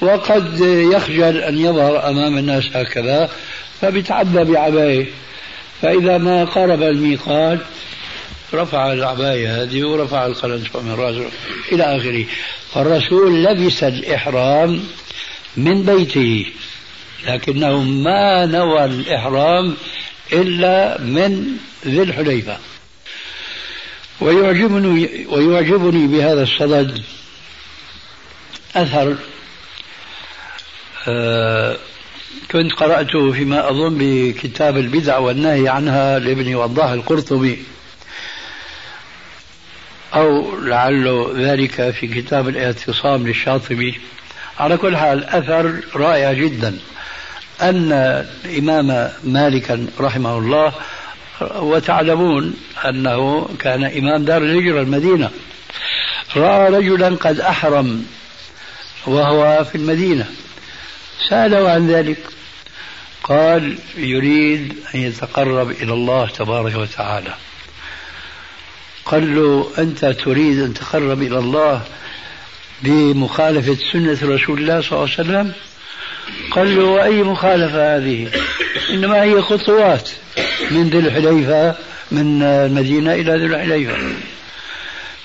[0.00, 0.60] وقد
[0.92, 3.30] يخجل أن يظهر أمام الناس هكذا
[3.80, 5.06] فبيتعبى بعباية.
[5.82, 7.58] فإذا ما قرب الميقات
[8.54, 11.30] رفع العباية هذه ورفع القلنسوة من رأسه
[11.72, 12.24] إلى آخره.
[12.74, 14.84] فالرسول لبس الإحرام
[15.56, 16.46] من بيته
[17.28, 19.76] لكنه ما نوى الإحرام
[20.32, 21.46] إلا من
[21.86, 22.56] ذي الحليفة.
[24.20, 27.02] ويعجبني ويعجبني بهذا الصدد
[28.76, 29.16] أثر
[31.08, 31.76] آه
[32.50, 37.64] كنت قرأته فيما أظن بكتاب البدع والنهي عنها لابن وضاح القرطبي
[40.14, 44.00] أو لعل ذلك في كتاب الاعتصام للشاطبي.
[44.58, 46.78] على كل حال أثر رائع جدا
[47.62, 47.92] أن
[48.44, 50.72] الإمام مالكا رحمه الله
[51.40, 52.54] وتعلمون
[52.88, 55.30] أنه كان إمام دار الهجرة المدينة.
[56.36, 58.06] رأى رجلا قد أحرم
[59.06, 60.26] وهو في المدينة.
[61.28, 62.18] سأله عن ذلك.
[63.22, 67.34] قال يريد أن يتقرب إلى الله تبارك وتعالى.
[69.04, 71.82] قال له أنت تريد أن تقرب إلى الله
[72.82, 75.52] بمخالفة سنة رسول الله صلى الله عليه وسلم؟
[76.50, 78.30] قال له وأي مخالفة هذه؟
[78.90, 80.10] إنما هي خطوات
[80.70, 81.74] من ذي الحليفة
[82.10, 83.96] من المدينة إلى ذي الحليفة.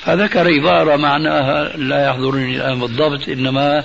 [0.06, 3.84] فذكر عبارة معناها لا يحضرني الآن بالضبط إنما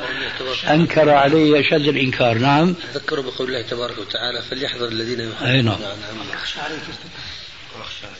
[0.71, 2.39] أنكر عليه أشد الإنكار.
[2.39, 2.75] نعم.
[2.95, 5.65] ذكروا بقول الله تبارك وتعالى فليحذر الذين يخالفون.
[5.65, 5.77] نعم.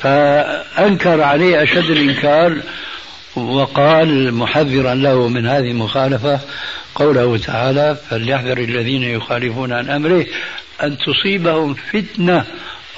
[0.01, 2.57] فأنكر عليه أشد الإنكار
[3.37, 6.41] وقال محذرا له من هذه المخالفة
[6.95, 10.27] قوله تعالى فليحذر الذين يخالفون عن أمره
[10.83, 12.45] أن تصيبهم فتنة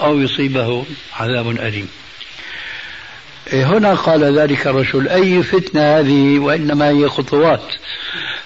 [0.00, 0.84] أو يصيبهم
[1.16, 1.88] عذاب أليم.
[3.52, 7.74] إيه، هنا قال ذلك الرسول أي فتنة هذه وإنما هي خطوات؟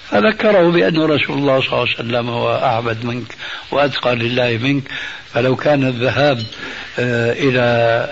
[0.09, 3.35] فذكره بأن رسول الله صلى الله عليه وسلم هو أعبد منك
[3.71, 4.83] وأتقى لله منك.
[5.33, 6.43] فلو كان الذهاب
[6.99, 7.61] آه، إلى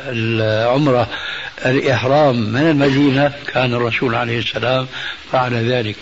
[0.08, 1.10] العمرة
[1.66, 4.88] الإحرام من المدينة كان الرسول عليه السلام
[5.32, 5.96] فعل ذلك.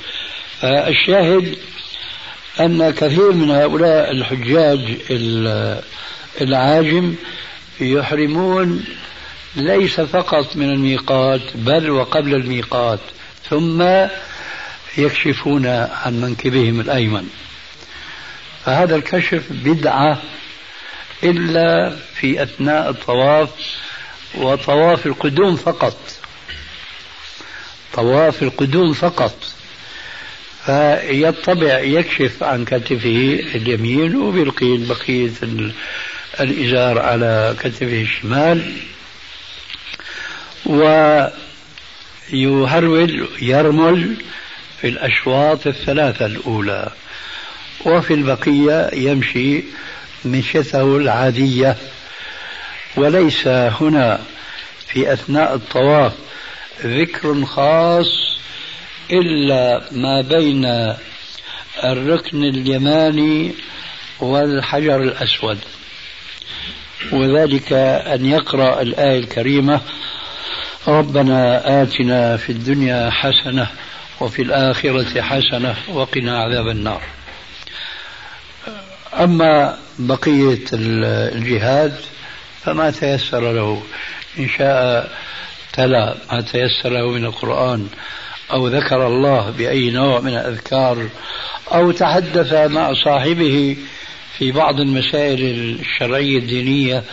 [0.62, 1.58] فالشاهد
[2.60, 4.80] أن كثير من هؤلاء الحجاج
[6.41, 7.15] العاجم
[7.82, 8.86] يحرمون
[9.56, 13.00] ليس فقط من الميقات بل وقبل الميقات
[13.50, 13.84] ثم
[14.98, 15.65] يكشفون
[16.06, 17.30] عن منكبهم الأيمن.
[18.65, 20.22] فهذا الكشف بدعة
[21.24, 23.50] إلا في أثناء الطواف
[24.36, 25.98] وطواف القدوم فقط.
[27.94, 29.54] طواف القدوم فقط.
[30.65, 35.32] فيطبع يكشف عن كتفه اليمين وبيلقي بقية
[36.39, 38.74] الإزار على كتفه الشمال.
[42.34, 44.15] ويهرول يرمل
[44.82, 46.92] في الأشواط الثلاثة الأولى.
[47.86, 49.63] وفي البقية يمشي
[50.26, 51.78] مشيته العادية.
[52.97, 54.21] وليس هنا
[54.88, 56.13] في أثناء الطواف
[56.86, 58.39] ذكر خاص
[59.12, 60.65] إلا ما بين
[61.84, 63.54] الركن اليماني
[64.19, 65.58] والحجر الأسود.
[67.12, 69.82] وذلك أن يقرأ الآية الكريمة
[70.88, 73.67] ربنا آتنا في الدنيا حسنة
[74.19, 77.02] وفي الآخرة حسنة وقنا عذاب النار.
[79.13, 81.95] أما بقية الجهاد
[82.69, 83.84] فما تيسر له.
[84.39, 85.12] إن شاء
[85.73, 87.88] تلا ما تيسر له من القرآن
[88.51, 91.10] أو ذكر الله بأي نوع من الأذكار
[91.73, 93.77] أو تحدث مع صاحبه
[94.38, 95.41] في بعض المسائل
[95.79, 97.03] الشرعية الدينية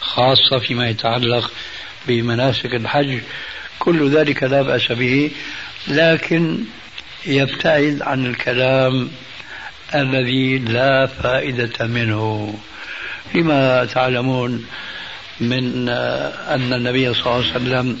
[0.00, 1.50] خاصة فيما يتعلق
[2.08, 3.18] بمناسك الحج.
[3.78, 5.30] كل ذلك لا بأس به
[5.88, 6.58] لكن
[7.26, 9.10] يبتعد عن الكلام
[9.94, 12.54] الذي لا فائدة منه.
[13.34, 14.66] لما تعلمون
[15.42, 15.88] من
[16.48, 18.00] أن النبي صلى الله عليه وسلم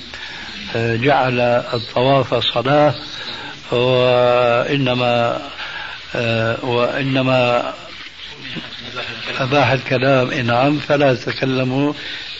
[0.76, 2.94] جعل الطواف صلاة
[3.72, 5.42] وإنما
[6.62, 7.72] وإنما
[9.38, 11.92] أباح الكلام نعم فلا تكلموا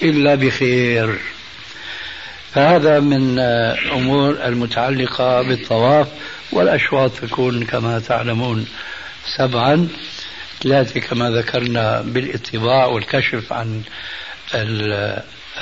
[0.03, 1.19] إلا بخير.
[2.53, 3.39] فهذا من
[3.93, 6.09] أمور المتعلقة بالطواف
[6.53, 8.67] والأشواط تكون كما تعلمون
[9.37, 9.89] سبعا
[10.63, 13.83] ثلاثة كما ذكرنا بالاطباع والكشف عن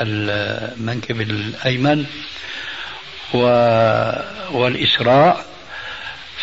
[0.00, 2.06] المنكب الأيمن
[4.52, 5.44] والإسراء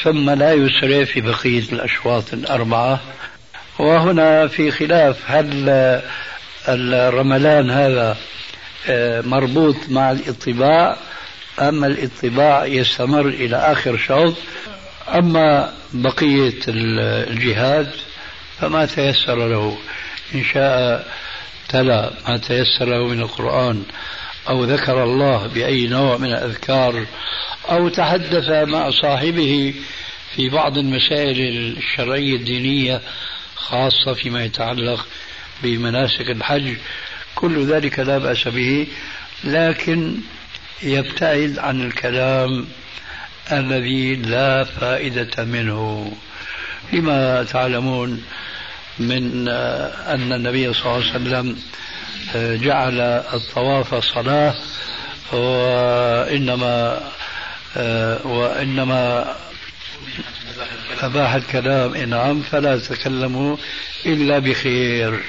[0.03, 2.99] ثم لا يسرع في بقية الأشواط الأربعة.
[3.79, 5.69] وهنا في خلاف هل
[6.67, 8.17] الرملان هذا
[8.89, 10.97] آه، مربوط مع الإطباع
[11.60, 14.36] أما الإطباع يستمر إلى آخر شوط؟
[15.15, 17.91] أما بقية الجهاد
[18.60, 19.77] فما تيسر له.
[20.36, 21.05] إن شاء
[21.69, 23.84] تلا ما تيسر له من القرآن
[24.49, 27.06] أو ذكر الله بأي نوع من الأذكار
[27.69, 29.73] أو تحدث مع صاحبه
[30.36, 31.39] في بعض المسائل
[31.77, 33.01] الشرعية الدينية
[33.56, 35.08] خاصة فيما يتعلق
[35.63, 36.75] بمناسك الحج.
[37.36, 38.88] كل ذلك لا بأس به
[39.43, 40.15] لكن
[40.84, 42.67] يبتعد عن الكلام
[43.51, 46.12] الذي لا فائدة منه.
[46.93, 48.23] لما تعلمون
[48.99, 49.47] من
[50.07, 51.57] أن النبي صلى الله عليه وسلم
[52.36, 53.01] جعل
[53.33, 54.55] الطواف صلاة
[55.33, 57.01] وإنما
[58.23, 59.36] وإنما
[61.01, 63.57] أباح الكلام نعم فلا تكلموا
[64.05, 65.23] إلا بخير.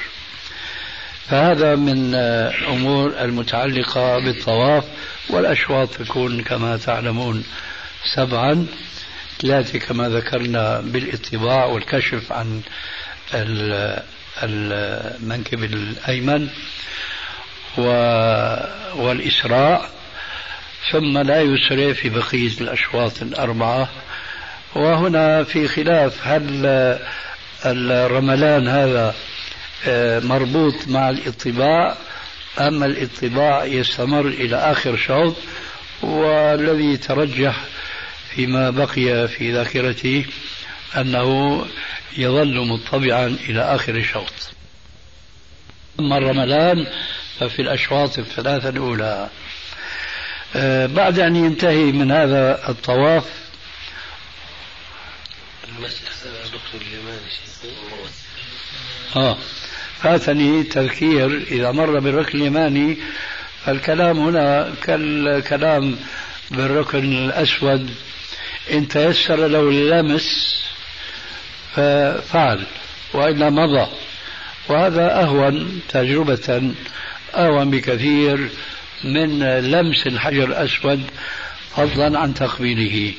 [1.28, 2.14] فهذا من
[2.68, 4.84] أمور المتعلقة بالطواف
[5.30, 7.44] والأشواط تكون كما تعلمون
[8.14, 8.66] سبعا
[9.42, 12.60] ثلاثة كما ذكرنا بالاطباع والكشف عن
[14.42, 16.48] المنكب الأيمن
[18.96, 19.88] والإسراع
[20.92, 23.88] ثم لا يسرع في بقية الأشواط الأربعة.
[24.74, 26.66] وهنا في خلاف هل
[27.66, 29.14] الرملان هذا
[29.86, 31.96] آه، مربوط مع الإطباع
[32.58, 35.36] أما الإطباع يستمر إلى آخر شوط؟
[36.02, 37.64] والذي ترجح
[38.34, 40.26] فيما بقي في ذاكرتي
[40.96, 41.64] أنه
[42.16, 44.32] يظل مطبعا إلى آخر الشوط.
[46.00, 46.86] أما الرملان
[47.38, 49.28] ففي الأشواط الثلاثة الأولى.
[50.56, 53.24] آه، بعد أن ينتهي من هذا الطواف
[59.16, 59.36] آه
[60.02, 62.96] فأتني تذكير إذا مر بالركن اليماني
[63.64, 65.98] فالكلام هنا كالكلام
[66.50, 67.90] بالركن الأسود.
[68.72, 70.58] إن تيسر له اللمس
[71.78, 72.66] ففعل
[73.14, 73.86] وإلا مضى.
[74.68, 76.72] وهذا أهون تجربة
[77.34, 78.48] أهون بكثير
[79.04, 81.02] من لمس الحجر الأسود
[81.76, 83.12] فضلا عن تقبيله.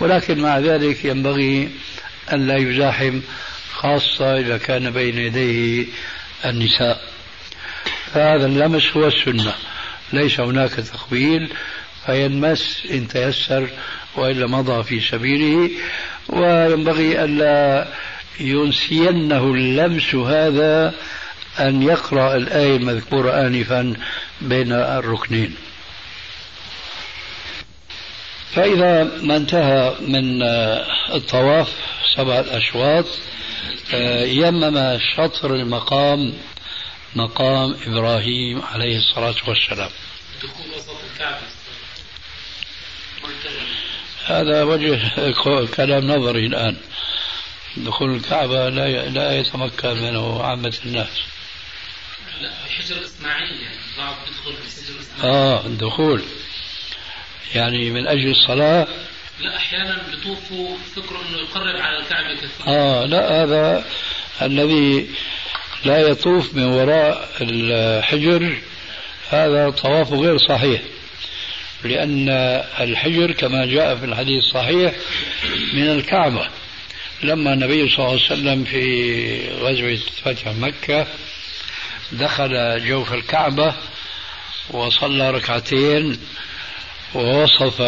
[0.00, 1.70] ولكن مع ذلك ينبغي
[2.32, 3.20] أن لا يزاحم
[3.72, 5.86] خاصة إذا كان بين يديه
[6.44, 7.00] النساء.
[8.12, 9.54] فهذا اللمس هو السنة
[10.12, 11.52] ليس هناك تقبيل.
[12.06, 13.68] فينمس إن تيسر
[14.16, 15.70] وإلا مضى في سبيله
[16.28, 17.88] وينبغي ألا
[18.40, 20.94] ينسينه اللمس هذا
[21.60, 23.94] أن يقرأ الآية المذكورة آنفا
[24.40, 25.54] بين الركنين.
[28.54, 30.42] فإذا ما انتهى من
[31.14, 31.68] الطواف
[32.16, 33.06] سبعة أشواط
[34.24, 36.32] يمم شطر المقام
[37.16, 39.90] مقام إبراهيم عليه الصلاة والسلام.
[44.26, 45.00] هذا وجه
[45.76, 46.76] كلام نظري الآن.
[47.76, 51.08] دخول الكعبة لا لا يتمكن منه عامة الناس.
[52.40, 56.22] لا حجر إسماعيل يعني بعض يدخل في حجر إسماعيل آه الدخول.
[57.54, 58.86] يعني من أجل الصلاة.
[59.40, 63.84] لا أحيانا بيطوفوا فكروا أنه يقرب على الكعبة كثير آه لا هذا
[64.42, 65.10] الذي
[65.84, 68.58] لا يطوف من وراء الحجر.
[69.28, 70.82] هذا طواف غير صحيح.
[71.84, 72.28] لأن
[72.80, 74.94] الحجر كما جاء في الحديث الصحيح
[75.72, 76.48] من الكعبة.
[77.22, 81.06] لما النبي صلى الله عليه وسلم في غزوة فتح مكة
[82.12, 83.74] دخل جوف الكعبة
[84.70, 86.18] وصلى ركعتين
[87.14, 87.82] ووصف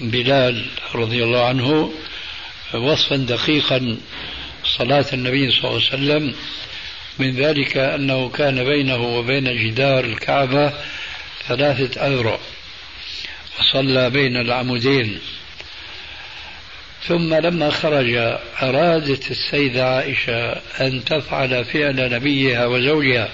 [0.00, 1.92] بلال رضي الله عنه
[2.74, 3.96] وصفا دقيقا
[4.64, 6.34] صلاة النبي صلى الله عليه وسلم.
[7.18, 10.72] من ذلك أنه كان بينه وبين جدار الكعبة
[11.48, 12.38] ثلاثة أذرع.
[13.60, 15.20] وصلى بين العمودين.
[17.06, 18.14] ثم لما خرج
[18.62, 23.28] أرادت السيدة عائشة أن تفعل فعل نبيها وزوجها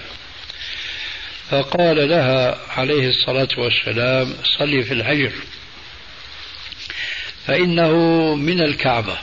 [1.50, 5.32] فقال لها عليه الصلاة والسلام صلي في الحجر
[7.46, 7.94] فإنه
[8.34, 9.18] من الكعبة.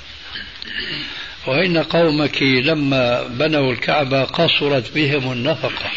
[1.47, 5.91] وإن قومك لما بنوا الكعبة قصرت بهم النفقة.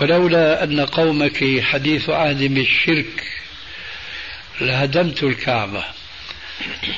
[0.00, 3.24] ولولا أن قومك حديث عهد بالشرك
[4.60, 5.84] لهدمت الكعبة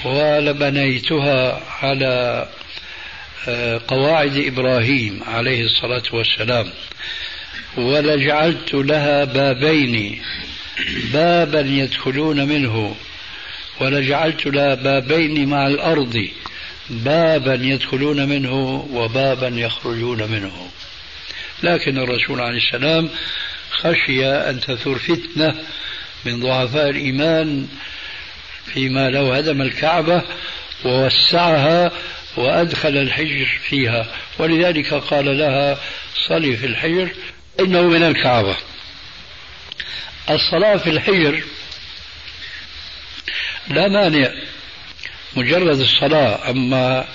[0.04, 2.48] ولبنيتها على
[3.48, 6.66] آه، قواعد إبراهيم عليه الصلاة والسلام
[7.76, 10.22] ولجعلت لها بابين
[11.12, 12.96] بابا يدخلون منه
[13.80, 16.28] ولجعلت لها بابين مع الأرض
[16.90, 20.68] بابا يدخلون منه وبابا يخرجون منه.
[21.64, 23.10] لكن الرسول عليه السلام
[23.70, 25.54] خشي أن تثور فتنة
[26.24, 27.68] من ضعفاء الإيمان
[28.74, 30.22] فيما لو هدم الكعبة
[30.84, 31.92] ووسعها
[32.36, 34.06] وأدخل الحجر فيها.
[34.38, 35.78] ولذلك قال لها
[36.28, 37.08] صلي في الحجر
[37.60, 38.56] إنه من الكعبة.
[40.30, 41.42] الصلاة في الحجر
[43.68, 44.30] لا مانع
[45.36, 47.06] مجرد الصلاة أما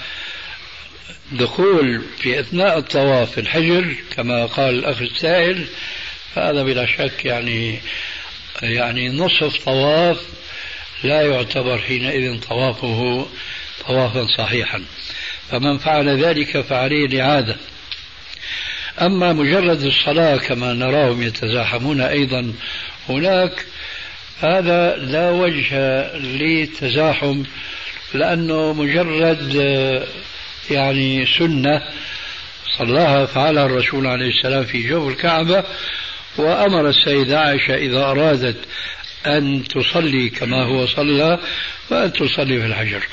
[1.32, 5.66] دخول في أثناء الطواف الحجر كما قال الأخ السائل
[6.36, 7.80] فهذا بلا شك يعني
[8.62, 10.18] يعني نصف طواف
[11.04, 13.28] لا يعتبر حينئذ طوافه
[13.88, 14.82] طوافا صحيحا.
[15.52, 17.56] فمن فعل ذلك فعليه الإعادة.
[19.02, 22.54] أما مجرد الصلاة كما نراهم يتزاحمون أيضا
[23.10, 23.66] هناك
[24.40, 25.76] هذا لا وجه
[26.18, 27.44] للتزاحم
[28.14, 29.56] لأنه مجرد
[30.72, 31.82] يعني سنة
[32.78, 35.64] صلاها فعلها الرسول عليه السلام في جوف الكعبة
[36.38, 38.58] وأمر السيدة عائشة إذا أرادت
[39.26, 41.40] أن تصلي كما هو صلى
[41.90, 43.08] فأن تصلي في الحجر.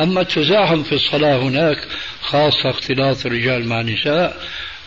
[0.00, 1.78] أما التزاحم في الصلاة هناك
[2.22, 4.36] خاصة اختلاط الرجال مع النساء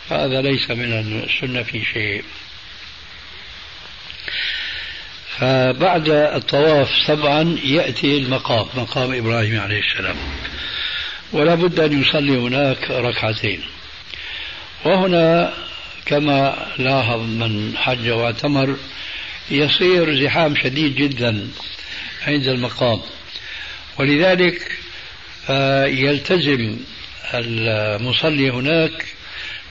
[0.08, 2.24] فهذا ليس من السنة في شيء.
[5.38, 10.16] فبعد الطواف طبعا يأتي المقام مقام إبراهيم عليه السلام.
[11.32, 13.60] ولا بد أن يصلي هناك ركعتين.
[14.84, 15.54] وهنا
[16.06, 18.76] كما لاحظ من حج واعتمر
[19.50, 21.48] يصير زحام شديد جدا
[22.26, 23.00] عند المقام.
[23.98, 24.78] ولذلك
[26.00, 26.76] يلتزم
[27.34, 29.04] المصلي هناك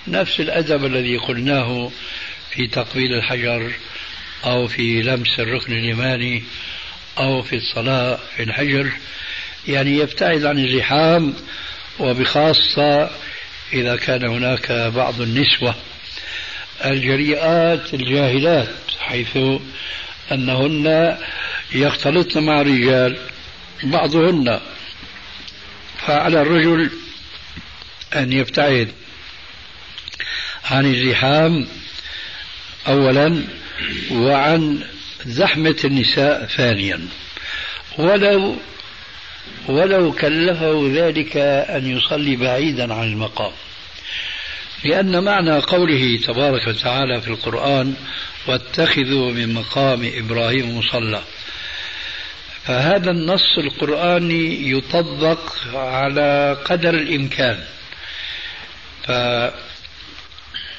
[0.08, 1.92] نفس الأدب الذي قلناه
[2.52, 3.72] في تقبيل الحجر
[4.46, 6.44] أو في لمس الركن اليماني
[7.18, 8.92] أو في الصلاة في الحجر.
[9.68, 11.34] يعني يبتعد عن الزحام
[12.00, 13.10] وبخاصة
[13.74, 15.76] إذا كان هناك بعض النسوة
[16.86, 19.38] الجريئات الجاهلات حيث
[20.32, 21.18] أنهن
[21.74, 23.18] يختلطن مع الرجال
[23.84, 24.60] بعضهن.
[26.08, 26.92] فعلى الرجل
[28.16, 28.92] أن يبتعد
[30.66, 31.68] عن الزحام
[32.88, 33.44] أولا
[34.12, 34.84] وعن
[35.26, 37.08] زحمة النساء ثانيا.
[37.98, 38.56] ولو
[39.68, 43.52] ولو كلفه ذلك أن يصلي بعيدا عن المقام.
[44.84, 47.94] لأن معنى قوله تبارك وتعالى في القرآن
[48.48, 51.22] واتخذوا من مقام إبراهيم مصلى.
[52.64, 55.40] فهذا النص القرآني يطبق
[55.74, 57.60] على قدر الإمكان.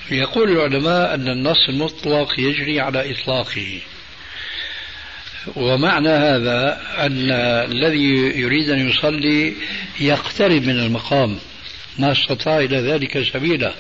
[0.09, 3.81] فيقول العلماء أن النص المطلق يجري على إطلاقه.
[5.57, 7.31] ومعنى هذا أن
[7.71, 9.55] الذي يريد أن يصلي
[10.01, 11.39] يقترب من المقام
[11.99, 13.73] ما استطاع إلى ذلك سبيلا.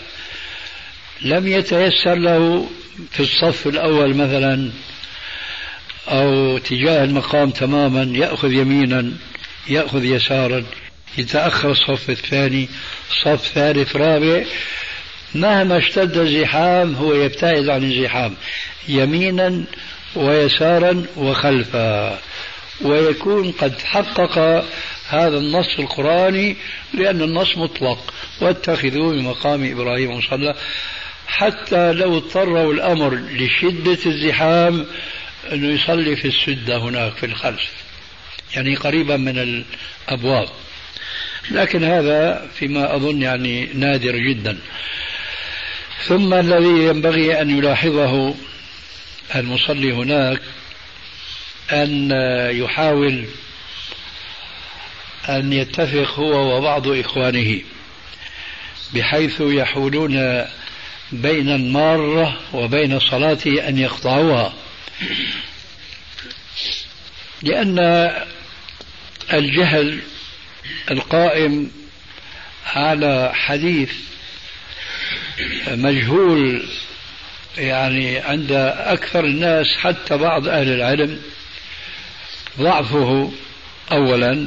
[1.23, 2.69] لم يتيسر له
[3.11, 4.71] في الصف الأول مثلا
[6.09, 9.13] أو تجاه المقام تماما يأخذ يمينا
[9.69, 10.65] يأخذ يسارا.
[11.19, 12.69] يتأخر الصف الثاني
[13.25, 14.45] صف ثالث رابع.
[15.35, 18.35] مهما اشتد الزحام هو يبتعد عن الزحام.
[18.89, 19.65] يمينا
[20.17, 22.19] ويسارا وخلفا.
[22.81, 24.65] ويكون قد حقق
[25.09, 26.57] هذا النص القرآني
[26.95, 28.15] لأن النص مطلق.
[28.41, 30.55] واتخذوا من مقام إبراهيم مصلى
[31.27, 34.87] حتى لو اضطروا الأمر لشدة الزحام
[35.53, 37.71] أنه يصلي في السدة هناك في الخلف.
[38.55, 39.39] يعني قريبا من
[40.09, 40.49] الأبواب.
[41.51, 44.59] لكن هذا فيما أظن يعني نادر جدا.
[46.05, 48.35] ثم الذي ينبغي أن يلاحظه
[49.35, 50.41] المصلي هناك
[51.73, 52.11] أن
[52.51, 53.25] يحاول
[55.29, 57.61] أن يتفق هو وبعض إخوانه
[58.95, 60.45] بحيث يحولون
[61.13, 64.55] بين المارة وبين صلاته أن يقطعوها.
[67.43, 67.79] لأن
[69.33, 70.01] الجهل
[70.91, 71.71] القائم
[72.67, 73.93] على حديث
[75.69, 76.69] مجهول
[77.59, 81.21] يعني عند أكثر الناس حتى بعض أهل العلم
[82.59, 83.33] ضعفه
[83.93, 84.47] أولا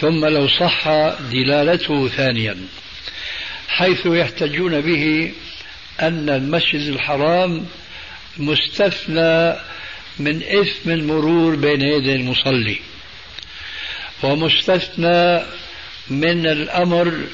[0.00, 0.88] ثم لو صح
[1.32, 2.56] دلالته ثانيا
[3.68, 5.32] حيث يحتجون به
[6.00, 7.66] أن المسجد الحرام
[8.38, 9.56] مستثنى
[10.18, 12.78] من إثم المرور بين يدي المصلي
[14.22, 15.42] ومستثنى
[16.10, 17.26] من الأمر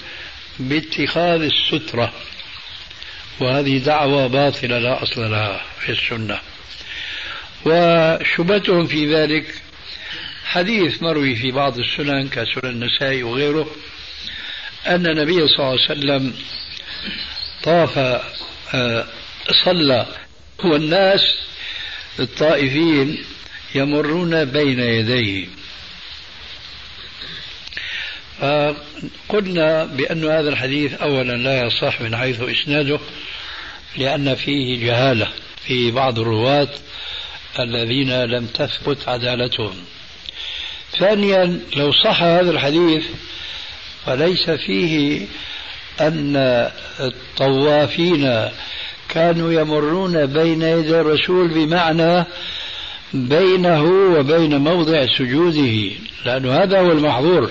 [0.58, 2.12] باتخاذ السترة.
[3.40, 6.38] وهذه دعوة باطلة لا أصل لها في السنة.
[7.66, 9.54] وشبهتهم في ذلك
[10.44, 13.70] حديث مروي في بعض السنن كسنن النسائي وغيره
[14.86, 16.34] أن النبي صلى الله عليه وسلم
[17.62, 17.98] طاف
[18.74, 19.06] آه،
[19.64, 20.06] صلى
[20.64, 21.34] والناس
[22.20, 23.24] الطائفين
[23.74, 25.46] يمرون بين يديه.
[28.40, 32.98] فقلنا بأن هذا الحديث أولا لا يصح من حيث إسناده
[33.96, 35.28] لأن فيه جهالة
[35.66, 36.68] في بعض الرواة
[37.58, 39.74] الذين لم تثبت عدالتهم.
[40.98, 43.04] ثانيا لو صح هذا الحديث
[44.06, 45.26] فليس فيه
[46.00, 46.36] أن
[47.00, 48.48] الطوافين
[49.08, 52.24] كانوا يمرون بين يدي الرسول بمعنى
[53.12, 55.90] بينه وبين موضع سجوده
[56.24, 57.50] لأن هذا هو المحظور.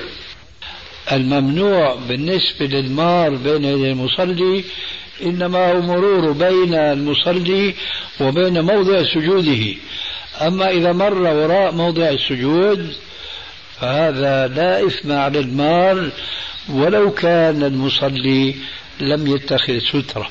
[1.12, 4.64] الممنوع بالنسبة للمار بين يدي المصلي
[5.24, 7.76] إنما هو مرور بين المصلي
[8.22, 9.76] وبين موضع سجوده.
[10.42, 12.96] أما إذا مر وراء موضع السجود
[13.80, 16.10] فهذا لا إثم على المار
[16.70, 18.56] ولو كان المصلي
[19.00, 20.30] لم يتخذ سترة.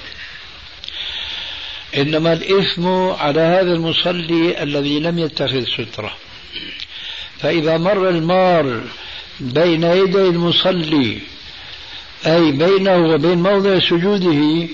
[1.96, 6.16] إنما الإثم على هذا المصلي الذي لم يتخذ سترة.
[7.38, 8.82] فإذا مر المار
[9.40, 11.18] بين يدي المصلي
[12.26, 14.68] أي بينه وبين موضع سجوده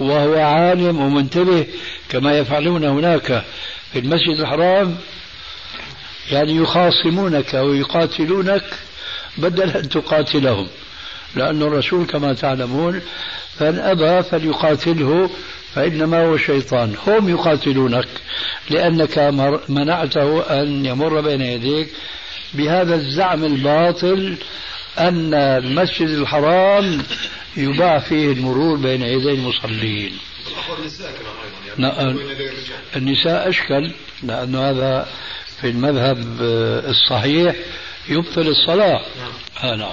[0.00, 1.66] وهو عالم ومنتبه
[2.08, 3.44] كما يفعلون هناك
[3.92, 4.96] في المسجد الحرام.
[6.30, 8.64] يعني يخاصمونك ويقاتلونك
[9.38, 10.68] بدل أن تقاتلهم
[11.36, 13.00] لأن الرسول كما تعلمون
[13.58, 15.30] فإن أبى فليقاتله
[15.74, 16.94] فإنما هو شيطان.
[17.06, 18.08] هم يقاتلونك
[18.70, 19.18] لأنك
[19.68, 21.88] منعته أن يمر بين يديك
[22.54, 24.36] بهذا الزعم الباطل
[24.98, 27.02] أن المسجد الحرام
[27.56, 30.18] يباع فيه المرور بين يدي المصلين.
[32.96, 33.90] النساء أشكل
[34.22, 35.08] لأن هذا
[35.60, 36.18] في المذهب
[36.90, 37.56] الصحيح
[38.08, 39.02] يبطل الصلاة.
[39.62, 39.78] نعم.
[39.78, 39.92] نعم.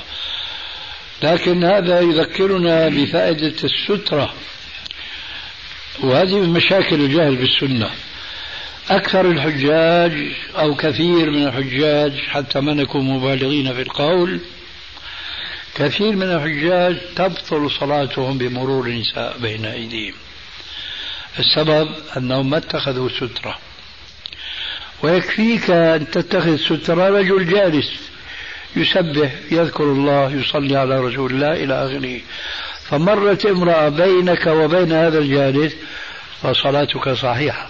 [1.24, 4.34] لكن هذا يذكرنا بفائدة السترة
[6.03, 7.89] وهذه من مشاكل الجهل بالسنة.
[8.89, 14.39] أكثر الحجاج أو كثير من الحجاج حتى ما نكون مبالغين في القول
[15.75, 20.13] كثير من الحجاج تبطل صلاتهم بمرور النساء بين أيديهم.
[21.39, 23.57] السبب أنهم ما اتخذوا سترة.
[25.03, 27.91] ويكفيك أن تتخذ سترة رجل جالس
[28.75, 32.19] يسبح يذكر الله يصلي على رسول الله إلى آخره.
[32.83, 35.75] فمرت امرأة بينك وبين هذا الجالس
[36.41, 37.69] فصلاتك صحيحة.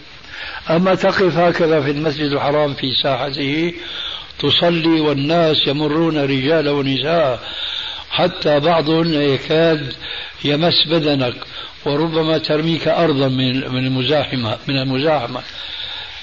[0.70, 3.74] أما تقف هكذا في المسجد الحرام في ساحته
[4.40, 7.40] تصلي والناس يمرون رجال ونساء
[8.10, 9.94] حتى بعضهم يكاد
[10.46, 11.36] يمس بدنك
[11.86, 15.42] وربما ترميك أرضا من المزاحمة من المزاحمة.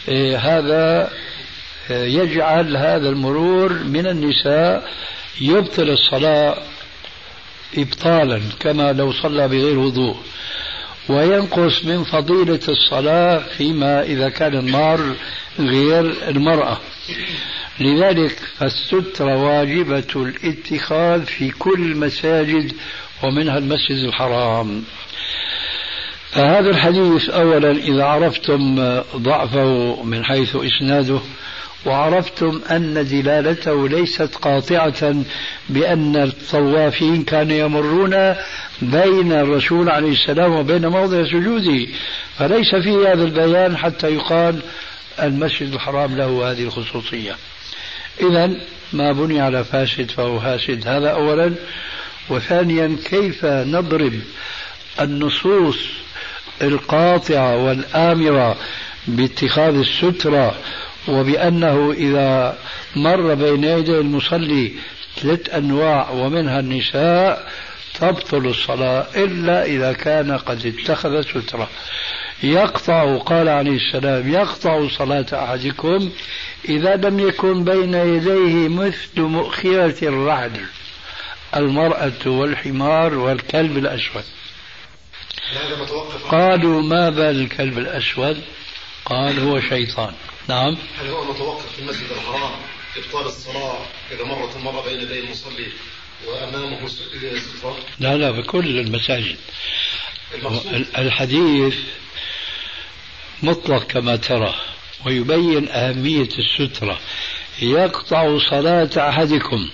[0.09, 1.11] إيه هذا
[1.91, 4.91] إيه، يجعل هذا المرور من النساء
[5.41, 6.57] يبطل الصلاة
[7.79, 10.17] إبطالا كما لو صلى بغير وضوء.
[11.09, 15.01] وينقص من فضيلة الصلاة فيما إذا كان النار
[15.59, 16.79] غير المرأة.
[17.81, 22.73] لذلك فالسترة واجبة الاتخاذ في كل المساجد
[23.23, 24.85] ومنها المسجد الحرام.
[26.31, 28.75] فهذا الحديث أولا إذا عرفتم
[29.17, 31.21] ضعفه من حيث إسناده
[31.87, 35.15] وعرفتم أن دلالته ليست قاطعة
[35.69, 38.35] بأن الطوافين كانوا يمرون
[38.83, 41.87] بين الرسول عليه السلام وبين موضع سجوده.
[42.39, 44.61] فليس في هذا البيان حتى يقال
[45.23, 47.37] المسجد الحرام له هذه الخصوصية.
[48.21, 48.51] إذا
[48.93, 51.55] ما بني على فاسد فهو فاسد هذا أولا.
[52.31, 54.13] وثانيا كيف نضرب
[55.01, 55.79] النصوص
[56.63, 58.57] القاطعة والآمرة
[59.09, 60.55] باتخاذ السترة
[61.09, 62.59] وبأنه إذا
[62.97, 64.73] مر بين يدي المصلي
[65.17, 67.53] ثلاث أنواع ومنها النساء
[68.01, 71.69] تبطل الصلاة إلا إذا كان قد اتخذ سترة.
[72.43, 76.11] يقطع قال عليه السلام يقطع صلاة أحدكم
[76.69, 80.61] إذا لم يكن بين يديه مثل مؤخرة الرعد
[81.57, 84.25] المرأة والحمار والكلب الأسود.
[86.31, 88.41] قالوا ما بال الكلب الأسود؟
[89.05, 90.13] قال هو شيطان.
[90.49, 90.77] نعم.
[91.01, 92.53] هل هو متوقف في المسجد الحرام؟
[92.97, 93.79] إبطال الصلاة
[94.13, 95.67] إذا مرت المرأة بين يدي المصلي
[96.27, 99.37] وأمامه سترة؟ لا لا بكل المساجد.
[100.99, 101.75] الحديث
[103.43, 104.55] مطلق كما ترى
[105.07, 106.99] ويبين أهمية السترة.
[107.63, 109.69] يقطع صلاة أحدكم.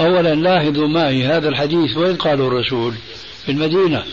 [0.00, 2.94] أولا لاحظوا معي هذا الحديث وين قاله الرسول؟
[3.44, 4.04] في المدينة.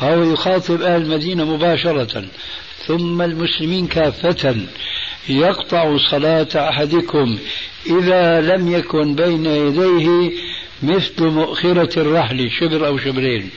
[0.00, 2.24] فهو يخاطب أهل المدينة مباشرة.
[2.86, 4.56] ثم المسلمين كافة
[5.28, 7.38] يقطع صلاة أحدكم
[7.86, 10.32] إذا لم يكن بين يديه
[10.82, 13.50] مثل مؤخرة الرحل شبر أو شبرين.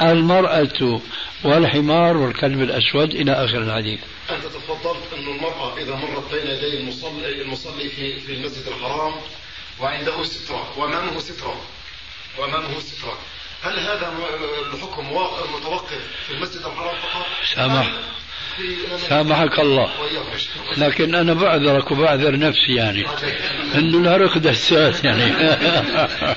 [0.00, 1.00] المرأة
[1.44, 4.00] والحمار والكلب الأسود إلى آخر الحديث.
[4.30, 9.12] أنت تفضلت أن المرأة إذا مرت بين يدي المصلي, المصلي في, في المسجد الحرام
[9.80, 10.78] وعنده سترة.
[10.78, 11.60] وأمامه سترة؟
[12.38, 13.18] وأمامه سترة؟
[13.62, 14.12] هل هذا
[14.74, 15.06] الحكم
[15.56, 17.92] متوقف في المسجد الحرام فقط؟ سامح.
[19.08, 19.90] سامحك الله.
[20.76, 23.06] لكن أنا بعذرك وبعذر نفسي يعني.
[23.74, 25.24] إنه الهرق دسات يعني.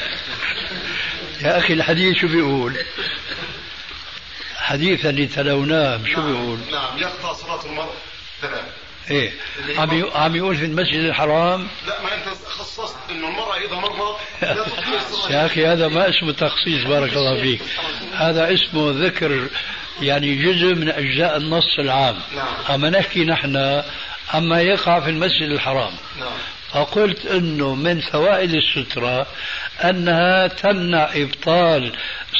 [1.43, 2.77] يا أخي الحديث شو بيقول؟
[4.57, 7.93] حديث اللي تلوناه شو بيقول؟ نعم يقطع صلاة المرء.
[8.41, 8.65] تمام.
[9.11, 9.31] إيه.
[9.77, 14.17] عم عم يقول في المسجد الحرام؟ لا ما أنت خصصت إنه المرأة إذا مرت
[15.31, 17.61] يا أخي هذا ما اسمه تخصيص بارك الله فيك.
[18.13, 19.47] هذا اسمه ذكر
[20.01, 22.15] يعني جزء من أجزاء النص العام.
[22.35, 22.75] نعم.
[22.75, 23.83] أما نحكي نحن
[24.33, 25.93] عما يقع في المسجد الحرام.
[26.19, 26.31] نعم.
[26.71, 29.27] فقلت إنه من فوائد السترة
[29.83, 31.91] أنها تمنع إبطال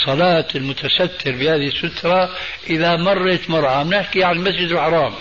[0.05, 2.29] صلاة المتستر بهذه السترة
[2.69, 5.13] إذا مرت مره عم نحكي عن المسجد الحرام.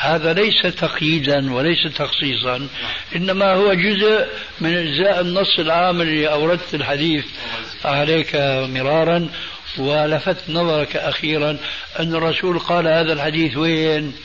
[0.00, 2.68] هذا ليس تقييدا وليس تخصيصا
[3.16, 4.26] إنما هو جزء
[4.60, 7.24] من أجزاء النص العام اللي أوردت الحديث.
[7.84, 8.36] عليك
[8.74, 9.28] مرارا.
[9.78, 11.56] ولفت نظرك أخيرا
[12.00, 14.16] أن الرسول قال هذا الحديث وين؟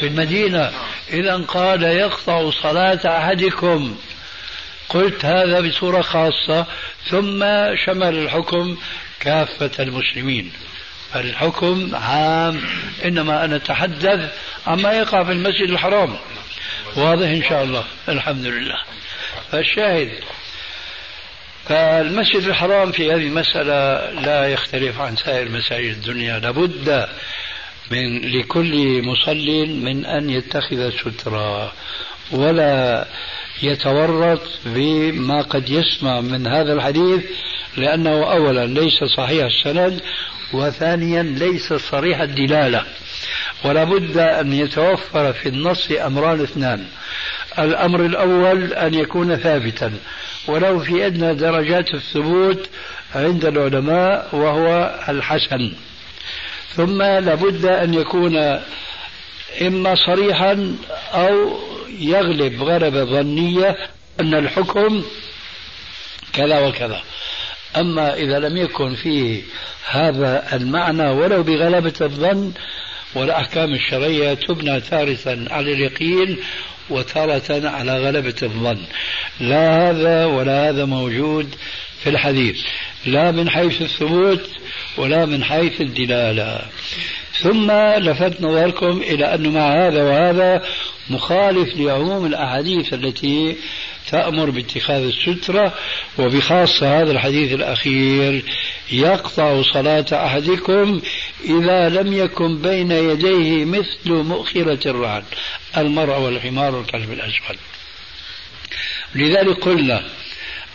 [0.00, 0.70] في المدينة.
[1.12, 3.96] اذا قال يقطع صلاة أحدكم.
[4.88, 6.66] قلت هذا بصورة خاصة.
[7.10, 7.44] ثم
[7.86, 8.76] شمل الحكم
[9.20, 10.52] كافة المسلمين.
[11.12, 12.60] فالحكم عام.
[13.04, 14.32] إنما أنا أتحدث
[14.66, 16.16] عما يقع في المسجد الحرام.
[16.96, 17.84] واضح إن شاء الله.
[18.08, 18.78] الحمد لله.
[19.52, 20.10] فالشاهد
[21.68, 26.38] فالمسجد الحرام في هذه المسألة لا يختلف عن سائر مساجد الدنيا.
[26.38, 27.08] لابد
[27.90, 31.72] من لكل مصل من أن يتخذ سترة
[32.32, 33.06] ولا
[33.62, 37.24] يتورط بما قد يسمع من هذا الحديث
[37.76, 40.00] لأنه أولا ليس صحيح السند
[40.52, 42.84] وثانيا ليس صريح الدلالة.
[43.64, 46.84] ولا بد أن يتوفر في النص أمران اثنان.
[47.58, 49.92] الأمر الأول أن يكون ثابتا.
[50.46, 52.68] ولو في أدنى درجات الثبوت
[53.14, 55.72] عند العلماء وهو الحسن.
[56.76, 58.36] ثم لابد أن يكون
[59.62, 60.76] إما صريحا
[61.12, 61.58] أو
[61.98, 63.76] يغلب غلبة ظنية
[64.20, 65.04] أن الحكم
[66.32, 67.02] كذا وكذا.
[67.76, 69.42] أما إذا لم يكن فيه
[69.90, 72.52] هذا المعنى ولو بغلبة الظن
[73.14, 76.38] والأحكام الشرعية تبنى تارة على اليقين
[76.90, 78.78] وتارة على غلبة الظن.
[79.40, 81.54] لا هذا ولا هذا موجود
[82.02, 82.56] في الحديث.
[83.06, 84.50] لا من حيث الثبوت
[84.96, 86.60] ولا من حيث الدلالة.
[87.32, 90.62] ثم لفت نظركم إلى أنه مع هذا وهذا
[91.10, 93.56] مخالف لعموم الأحاديث التي
[94.12, 95.74] تأمر باتخاذ السترة
[96.18, 98.42] وبخاصة هذا الحديث الأخير
[98.92, 101.00] يقطع صلاة أحدكم
[101.44, 105.24] إذا لم يكن بين يديه مثل مؤخرة الرعد
[105.76, 107.56] المرء والحمار والكلب الأسود.
[109.14, 110.02] لذلك قلنا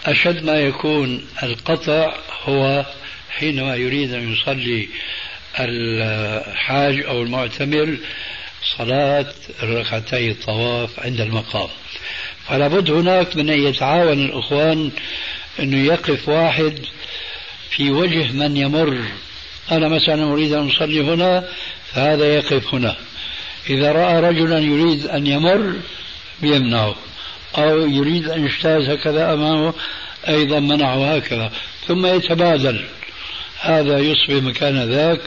[0.05, 2.85] أشد ما يكون القطع هو
[3.29, 4.89] حينما يريد أن يصلي
[5.59, 7.97] الحاج أو المعتمر
[8.77, 9.33] صلاة
[9.63, 11.69] ركعتي الطواف عند المقام.
[12.47, 14.91] فلا بد هناك من أن يتعاون الأخوان
[15.59, 16.79] أنه يقف واحد
[17.69, 18.99] في وجه من يمر.
[19.71, 21.43] أنا مثلا أريد أن أصلي هنا
[21.93, 22.95] فهذا يقف هنا.
[23.69, 25.73] إذا رأى رجلا يريد أن يمر
[26.41, 26.95] بيمنعه
[27.57, 29.73] أو يريد أن يجتاز هكذا أمامه
[30.27, 31.51] أيضا منعه هكذا.
[31.87, 32.85] ثم يتبادل.
[33.59, 35.19] هذا يصبح مكان ذاك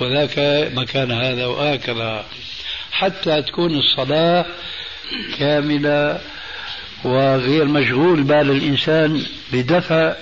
[0.00, 0.38] وذاك
[0.74, 2.24] مكان هذا وهكذا.
[2.92, 4.46] حتى تكون الصلاة
[5.38, 6.20] كاملة
[7.04, 10.14] وغير مشغول بال الإنسان بدفع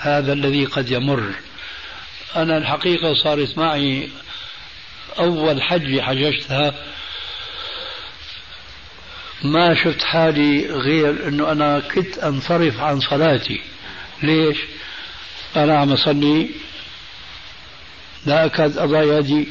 [0.00, 1.34] هذا الذي قد يمر.
[2.36, 4.08] أنا الحقيقة صارت معي
[5.18, 6.74] أول حجة حججتها.
[9.42, 13.60] ما شفت حالي غير أنه أنا كنت أنصرف عن صلاتي.
[14.22, 14.58] ليش؟
[15.56, 16.50] أنا عم أصلي
[18.26, 19.48] لا أكاد أضع يدي.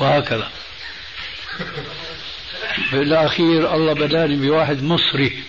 [0.00, 0.50] وهكذا.
[2.92, 5.42] بالأخير الله بداني بواحد مصري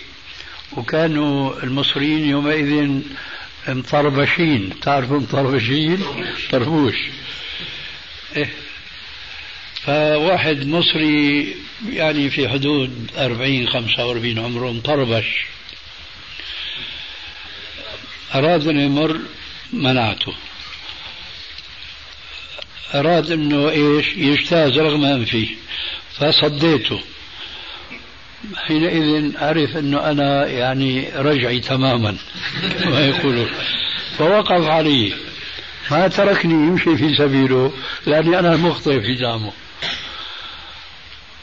[0.72, 3.00] وكانوا المصريين يومئذ
[3.68, 4.80] مطربشين.
[4.80, 6.04] تعرفوا مطربشين؟
[6.50, 6.94] طربوش.
[8.36, 8.50] إيه.
[9.82, 11.54] فواحد مصري
[11.88, 15.46] يعني في حدود أربعين خمسة وأربعين عمره مطربش.
[18.34, 19.20] أراد أن يمر
[19.72, 20.34] منعته
[22.94, 25.48] أراد أنه إيش؟ يجتاز رغم أنفي
[26.12, 27.00] فصديته.
[28.54, 32.16] حينئذ عرف أنه أنا يعني رجعي تماما
[32.82, 33.50] كما يقولون.
[34.18, 35.12] فوقف علي.
[35.90, 37.72] ما تركني يمشي في سبيله
[38.06, 39.52] لأني أنا المخطئ في دامه.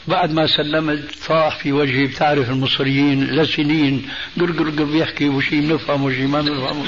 [0.08, 2.06] بعد ما سلمت صاح في وجهي.
[2.06, 4.08] بتعرف المصريين لسنين
[4.40, 6.86] قر قر قر بيحكي وشي بنفهم وشي ما بنفهم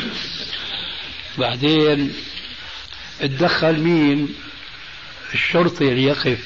[1.38, 2.12] بعدين
[3.20, 4.28] اتدخل مين؟
[5.34, 6.38] الشرطي اللي يقف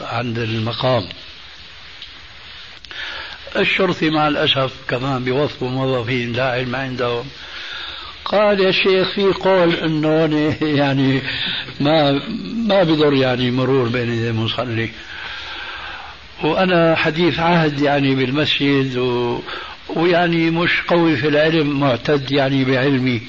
[0.00, 1.08] عند المقام.
[3.60, 7.24] الشرطي مع الأسف كمان بيوظفوا موظفين لا علم عندهم.
[8.24, 11.22] قال يا شيخ في قول إنه يعني
[11.80, 12.12] ما
[12.68, 14.90] ما بضر يعني مرور بين يدي المصلي.
[16.44, 19.40] وأنا حديث عهد يعني بالمسجد و
[19.88, 23.22] ويعني مش قوي في العلم معتد يعني بعلمي.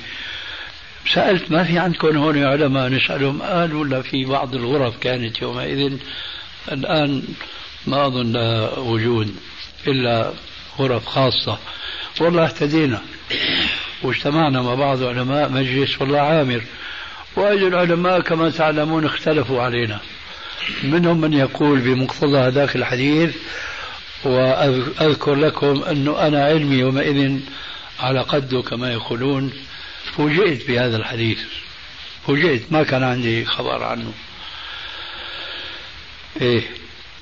[1.14, 5.98] سألت ما في عندكم هون علماء؟ نسألهم قالوا لا في بعض الغرف كانت يومئذ؟
[6.72, 7.24] الآن
[7.88, 9.36] ما لها وجود.
[9.88, 10.34] إلا
[10.80, 11.60] غرف خاصة.
[12.22, 13.02] والله اهتدينا.
[14.04, 16.62] واجتمعنا مع بعض علماء مجلس والله عامر.
[17.36, 20.00] وأجل العلماء كما تعلمون اختلفوا علينا.
[20.84, 23.36] منهم من يقول بمقتضى هذاك الحديث
[24.24, 27.40] وأذكر لكم أنه أنا علمي يومئذ
[28.00, 29.54] على قده كما يقولون
[30.18, 31.40] فوجئت بهذا الحديث.
[32.28, 34.14] فوجئت ما كان عندي خبر عنه.
[36.42, 36.62] إيه.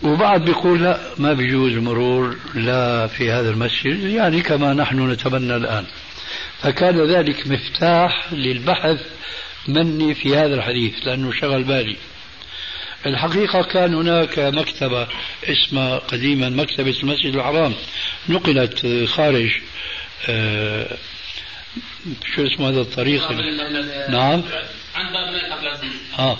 [0.05, 5.85] وبعض بيقول لا ما بيجوز المرور لا في هذا المسجد يعني كما نحن نتمنى الآن.
[6.61, 9.01] فكان ذلك مفتاح للبحث
[9.67, 11.95] مني في هذا الحديث لأنه شغل بالي.
[13.05, 15.07] الحقيقة كان هناك مكتبة
[15.43, 17.73] اسمها قديما مكتبة المسجد الحرام
[18.29, 19.51] نقلت خارج
[20.29, 20.97] آه
[22.35, 23.31] شو اسمه هذا الطريق؟
[24.09, 24.43] نعم.
[24.95, 26.37] عند باب آه.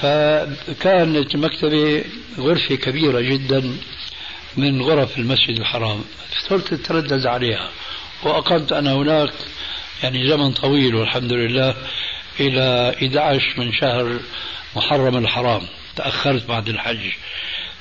[0.00, 2.04] فكانت المكتبة
[2.38, 3.76] غرفة كبيرة جدا
[4.56, 6.04] من غرف المسجد الحرام.
[6.48, 7.68] صرت أتردد عليها
[8.22, 9.32] وأقمت أنا هناك
[10.02, 11.74] يعني زمن طويل والحمد لله
[12.40, 14.20] إلى 11 من شهر
[14.76, 15.62] محرم الحرام.
[15.96, 17.10] تأخرت بعد الحج.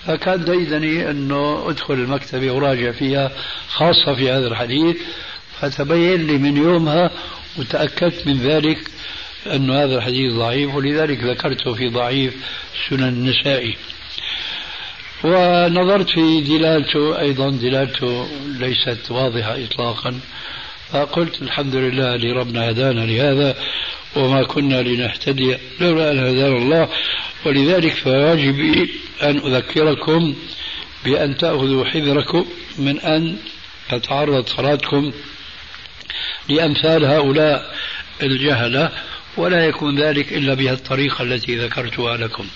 [0.05, 3.31] فكان ديدني أنه أدخل المكتبة وراجع فيها
[3.67, 4.97] خاصة في هذا الحديث.
[5.59, 7.11] فتبين لي من يومها
[7.57, 8.77] وتأكدت من ذلك
[9.47, 12.33] أن هذا الحديث ضعيف ولذلك ذكرته في ضعيف
[12.89, 13.75] سنن النسائي.
[15.23, 18.27] ونظرت في دلالته أيضا دلالته
[18.59, 20.19] ليست واضحة إطلاقا.
[20.91, 23.55] فقلت الحمد لله لربنا هدانا لهذا
[24.15, 26.89] وما كنا لنهتدي لولا أن هدانا الله.
[27.45, 28.89] ولذلك فواجبي
[29.23, 30.35] أن أذكركم
[31.05, 32.45] بأن تأخذوا حذركم
[32.77, 33.37] من أن
[33.89, 35.11] تتعرض صلاتكم
[36.49, 37.75] لأمثال هؤلاء
[38.23, 38.91] الجهلة.
[39.37, 42.47] ولا يكون ذلك إلا بهذه الطريقة التي ذكرتها لكم.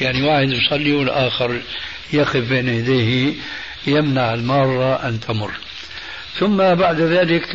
[0.00, 1.60] يعني واحد يصلي والآخر
[2.12, 3.34] يقف بين يديه
[3.86, 5.50] يمنع المارة أن تمر.
[6.38, 7.46] ثم بعد ذلك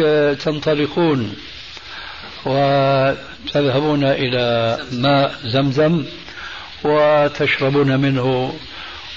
[0.41, 1.36] تنطلقون
[2.45, 6.05] وتذهبون إلى ماء زمزم
[6.84, 8.59] وتشربون منه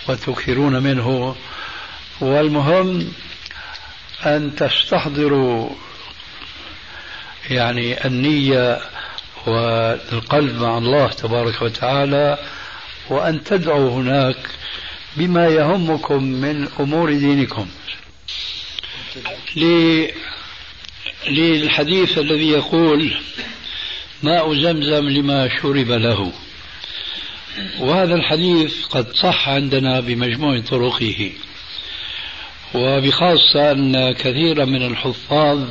[0.09, 1.37] وتكثرون منه.
[2.21, 3.13] والمهم
[4.27, 5.71] أن تستحضروا
[7.51, 8.81] يعني النية
[9.47, 12.39] والقلب مع الله تبارك وتعالى
[13.11, 14.37] وأن تدعوا هناك
[15.17, 17.69] بما يهمكم من أمور دينكم.
[21.29, 23.15] للحديث الذي يقول
[24.23, 26.33] ماء زمزم لما شرب له.
[27.81, 31.33] وهذا الحديث قد صح عندنا بمجموع طرقه.
[32.75, 35.69] وبخاصة أن كثيرا من الحفاظ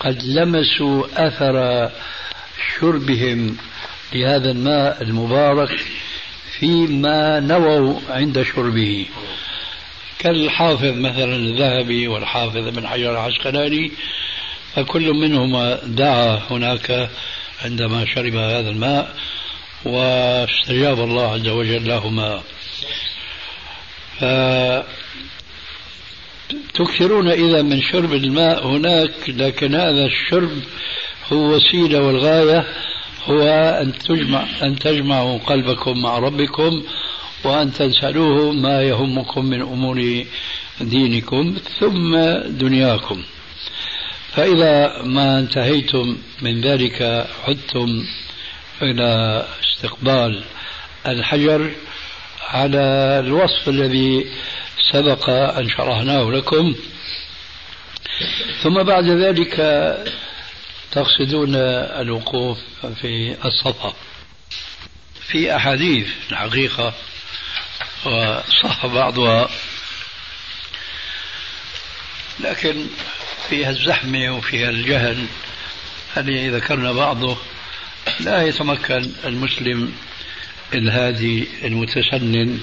[0.00, 1.90] قد لمسوا أثر
[2.80, 3.56] شربهم
[4.12, 5.80] لهذا الماء المبارك
[6.58, 9.06] فيما نووا عند شربه.
[10.18, 13.92] كالحافظ مثلا الذهبي والحافظ ابن حجر العسقلاني
[14.74, 17.10] فكل منهما دعا هناك
[17.64, 19.16] عندما شرب هذا الماء
[19.84, 22.42] واستجاب الله عز وجل لهما.
[26.74, 30.50] تكثرون إذا من شرب الماء هناك لكن هذا الشرب
[31.32, 32.66] هو وسيلة والغاية
[33.24, 33.48] هو
[33.82, 36.82] أن تجمع أن تجمعوا قلبكم مع ربكم
[37.44, 40.24] وأن تسألوه ما يهمكم من أمور
[40.80, 42.16] دينكم ثم
[42.46, 43.22] دنياكم.
[44.32, 48.04] فإذا ما انتهيتم من ذلك عدتم
[48.82, 50.42] إلى استقبال
[51.06, 51.70] الحجر
[52.48, 52.80] على
[53.24, 54.26] الوصف الذي
[54.92, 56.74] سبق أن شرحناه لكم.
[58.62, 59.60] ثم بعد ذلك
[60.92, 61.54] تقصدون
[62.00, 62.58] الوقوف
[63.02, 63.94] في الصفا
[65.26, 66.94] في أحاديث الحقيقة
[68.06, 69.48] وصح بعضها
[72.40, 72.86] لكن
[73.48, 75.26] فيها الزحمة وفيها الجهل.
[76.16, 77.36] الذي ذكرنا بعضه
[78.20, 79.92] لا يتمكن المسلم
[80.74, 82.60] الهادي المتسنن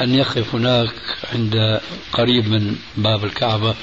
[0.00, 0.92] أن يقف هناك
[1.32, 1.80] عند
[2.12, 3.74] قريب من باب الكعبة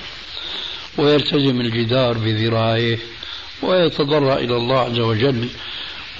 [0.98, 3.00] ويلتزم الجدار بذراعيه
[3.62, 5.50] ويتضرع إلى الله عز وجل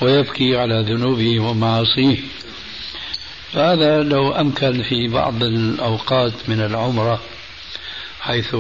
[0.02, 2.18] ويبكي على ذنوبه ومعاصيه.
[3.54, 7.22] فهذا لو أمكن في بعض الأوقات من العمرة
[8.20, 8.56] حيث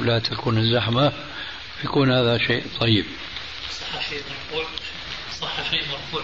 [0.00, 1.12] لا تكون الزحمة
[1.84, 3.04] يكون هذا شيء طيب.
[3.70, 4.68] صح شيء مرفوع؟
[5.40, 6.22] صح شيء مرفوع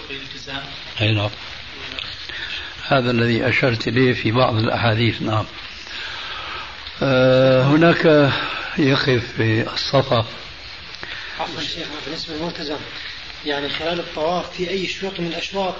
[1.01, 1.30] أي نعم.
[2.89, 5.45] هذا الذي أشرت إليه في بعض الأحاديث نعم.
[7.03, 8.32] آه هناك
[8.78, 10.26] يقف في الصفا
[11.39, 12.78] عفوا شيخ بالنسبة للملتزم.
[13.47, 15.74] يعني خلال الطواف في أي شوط من الأشواط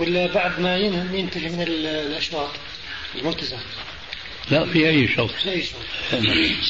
[0.00, 2.50] ولا بعد ما ينتهي من الأشواط؟
[3.14, 3.58] الملتزم.
[4.50, 5.30] لا في أي شوط.
[5.30, 5.80] في أي شوط.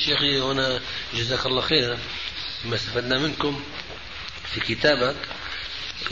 [0.07, 0.81] شيخي هنا
[1.15, 1.99] جزاك الله خيرا.
[2.65, 3.63] ما استفدنا منكم
[4.53, 5.17] في كتابك.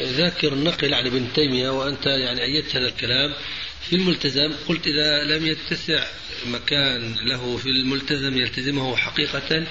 [0.00, 3.34] ذاكر نقل عن ابن تيمية وأنت يعني أيدت هذا الكلام.
[3.82, 6.06] في الملتزم قلت إذا لم يتسع
[6.46, 9.66] مكان له في الملتزم يلتزمه حقيقة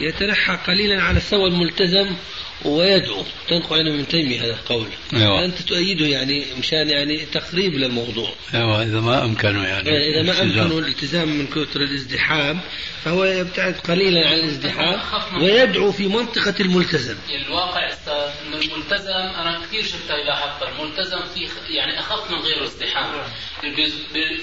[0.00, 2.16] يتنحى قليلا على سوى الملتزم
[2.64, 3.24] ويدعو.
[3.48, 5.44] تنقل عن ابن تيمية هذا القول أيوة.
[5.44, 8.32] أنت تؤيده يعني مشان يعني تقريب للموضوع.
[8.54, 9.88] أيوة إذا ما أمكنه يعني.
[9.88, 12.60] إذا ما أمكنه الالتزام من كثر الازدحام
[13.04, 15.00] فهو يبتعد قليلا عن الازدحام
[15.42, 17.16] ويدعو في منطقة الملتزم.
[17.46, 23.12] الواقع أستاذ انه الملتزم أنا كثير شفتها لاحظت الملتزم في يعني أخف من غيره ازدحام.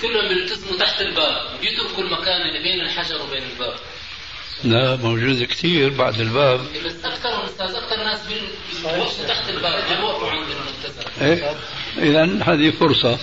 [0.01, 3.75] كلهم بيلتزموا تحت الباب بيتركوا المكان اللي بين الحجر وبين الباب.
[4.63, 6.59] لا موجود كثير بعد الباب.
[6.59, 11.55] بس أكثر أستاذ أكثر ناس بيوقفوا تحت الباب بيوقفوا عند الملتزم إيه؟
[11.97, 13.17] اذا هذه فرصة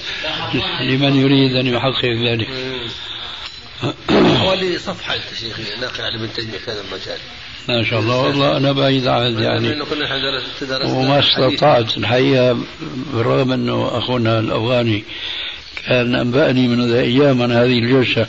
[0.81, 2.49] لمن يريد أن يحقق ذلك.
[4.39, 7.19] حوالي صفحة أنت شيخي ناقل على ابن تيمية في هذا المجال.
[7.69, 9.83] ما شاء الله والله أنا بعيد عهد يعني
[10.85, 11.19] وما.
[11.19, 12.59] استطعت الحقيقة
[13.13, 15.05] بالرغم أنه أخونا الأفغاني
[15.87, 18.27] كان أنبأني من أيام عن هذه الجلسة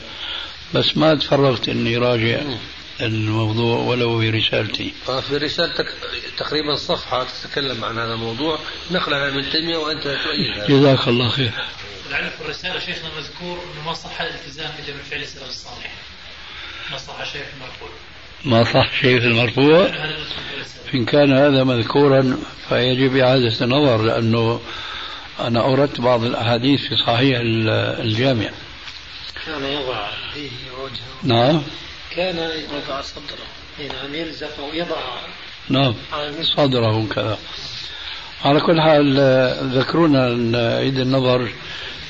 [0.74, 2.40] بس ما تفرغت أني راجع.
[3.02, 5.86] الموضوع ولو برسالتي آه، في رسالتك
[6.38, 8.58] تقريبا صفحة تتكلم عن هذا الموضوع.
[8.90, 11.50] نقلا عن ابن تيمية وأنت تؤيد هذا جزاك الله خير.
[12.10, 15.92] لعل في الرسالة شيخنا مذكور أنه ما صح الالتزام بجمع فعل السلف الصالح.
[16.90, 17.88] ما صح شيء في المرفوع.
[18.44, 19.86] ما صح شيء في المرفوع
[20.90, 22.38] في إن كان هذا مذكورا
[22.68, 24.60] فيجب إعادة النظر لأنه
[25.40, 27.68] أنا أوردت بعض الأحاديث في صحيح ال-
[28.06, 28.50] الجامع.
[29.46, 31.62] كان يضع يديه ووجهه نعم.
[32.16, 33.46] كان يضع صدره.
[33.78, 34.96] نعم يلزق ويضع
[35.68, 35.94] نعم.
[36.56, 37.38] صدره كذا.
[38.44, 39.20] على كل حال
[39.78, 41.52] ذكرونا نعيد النظر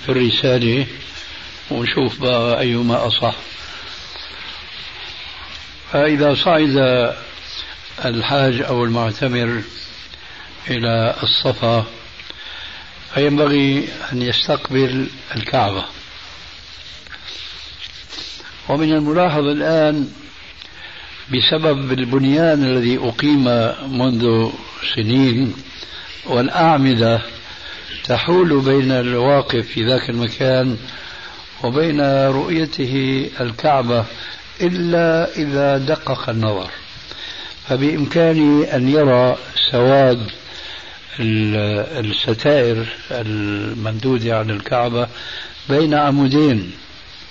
[0.02, 0.86] في الرسالة
[1.70, 3.34] ونشوف بقى أيما أصح.
[5.92, 6.76] فإذا صعد
[8.04, 9.62] الحاج أو المعتمر
[10.70, 11.86] إلى الصفا
[13.14, 15.84] فينبغي أن يستقبل الكعبة.
[18.68, 20.08] ومن الملاحظ الآن
[21.34, 23.44] بسبب البنيان الذي أقيم
[23.98, 24.50] منذ
[24.94, 25.54] سنين
[26.26, 27.20] والأعمدة
[28.04, 30.76] تحول بين الواقف في ذاك المكان
[31.64, 34.04] وبين رؤيته الكعبة
[34.60, 36.70] إلا إذا دقق النظر.
[37.68, 39.36] فبإمكانه أن يرى
[39.70, 40.18] سواد
[41.20, 45.08] ال- الستائر الممدودة على الكعبة
[45.68, 46.72] بين عمودين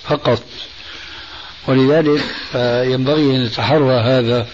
[0.03, 0.43] فقط.
[1.67, 2.23] ولذلك
[2.55, 4.47] آه، ينبغي أن يتحرى هذا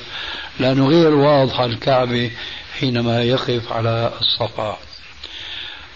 [0.60, 2.32] لأنه غير واضح الكعبة
[2.80, 4.78] حينما يقف على الصفا.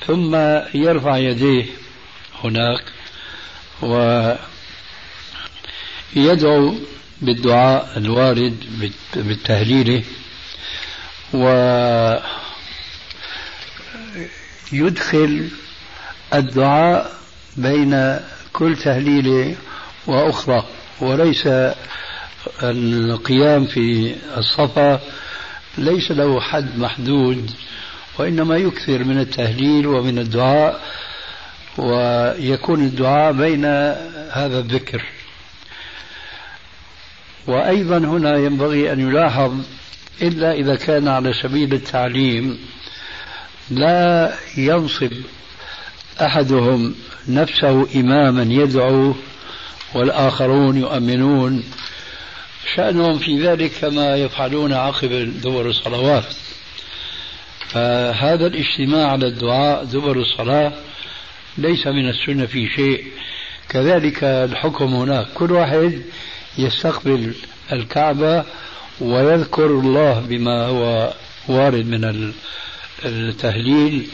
[0.08, 0.36] ثم
[0.74, 1.66] يرفع يديه
[2.44, 2.84] هناك
[6.16, 6.76] ويدعو
[7.22, 10.04] بالدعاء الوارد بالت- بالتهليل
[14.74, 15.50] ويدخل
[16.34, 17.12] الدعاء
[17.58, 18.20] بين
[18.54, 19.56] كل تهليلة
[20.08, 20.64] وأخرى.
[21.02, 21.50] وليس
[22.64, 25.00] القيام في الصفا
[25.78, 27.52] ليس له حد محدود
[28.20, 30.82] وإنما يكثر من التهليل ومن الدعاء
[31.78, 33.66] ويكون الدعاء بين
[34.32, 35.06] هذا الذكر.
[37.48, 39.54] وأيضا هنا ينبغي أن يلاحظ
[40.22, 42.60] إلا إذا كان على سبيل التعليم
[43.70, 45.12] لا ينصب
[46.22, 46.96] أحدهم
[47.28, 49.14] نفسه إماما يدعو
[49.94, 51.64] والآخرون يؤمنون.
[52.76, 56.26] شأنهم في ذلك كما يفعلون عقب دبر الصلوات.
[57.68, 60.74] فهذا الاجتماع على الدعاء دبر الصلاة
[61.58, 63.06] ليس من السنة في شيء.
[63.70, 65.28] كذلك الحكم هناك.
[65.34, 66.02] كل واحد
[66.58, 67.34] يستقبل
[67.72, 68.44] الكعبة
[69.02, 71.14] ويذكر الله بما هو
[71.48, 72.34] وارد من
[73.06, 74.08] التهليل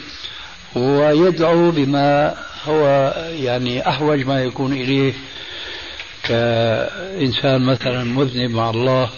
[0.74, 2.34] ويدعو بما
[2.68, 5.12] هو يعني أحوج ما يكون إليه.
[6.28, 9.10] كإنسان مثلا مذنب مع الله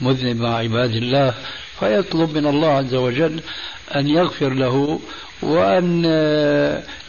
[0.00, 1.34] مذنب مع عباد الله
[1.80, 3.40] فيطلب من الله عز وجل
[3.96, 5.00] أن يغفر له
[5.42, 6.04] وأن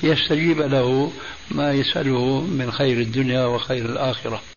[0.03, 1.12] يستجيب له
[1.51, 4.41] ما يسأله من خير الدنيا وخير الآخرة.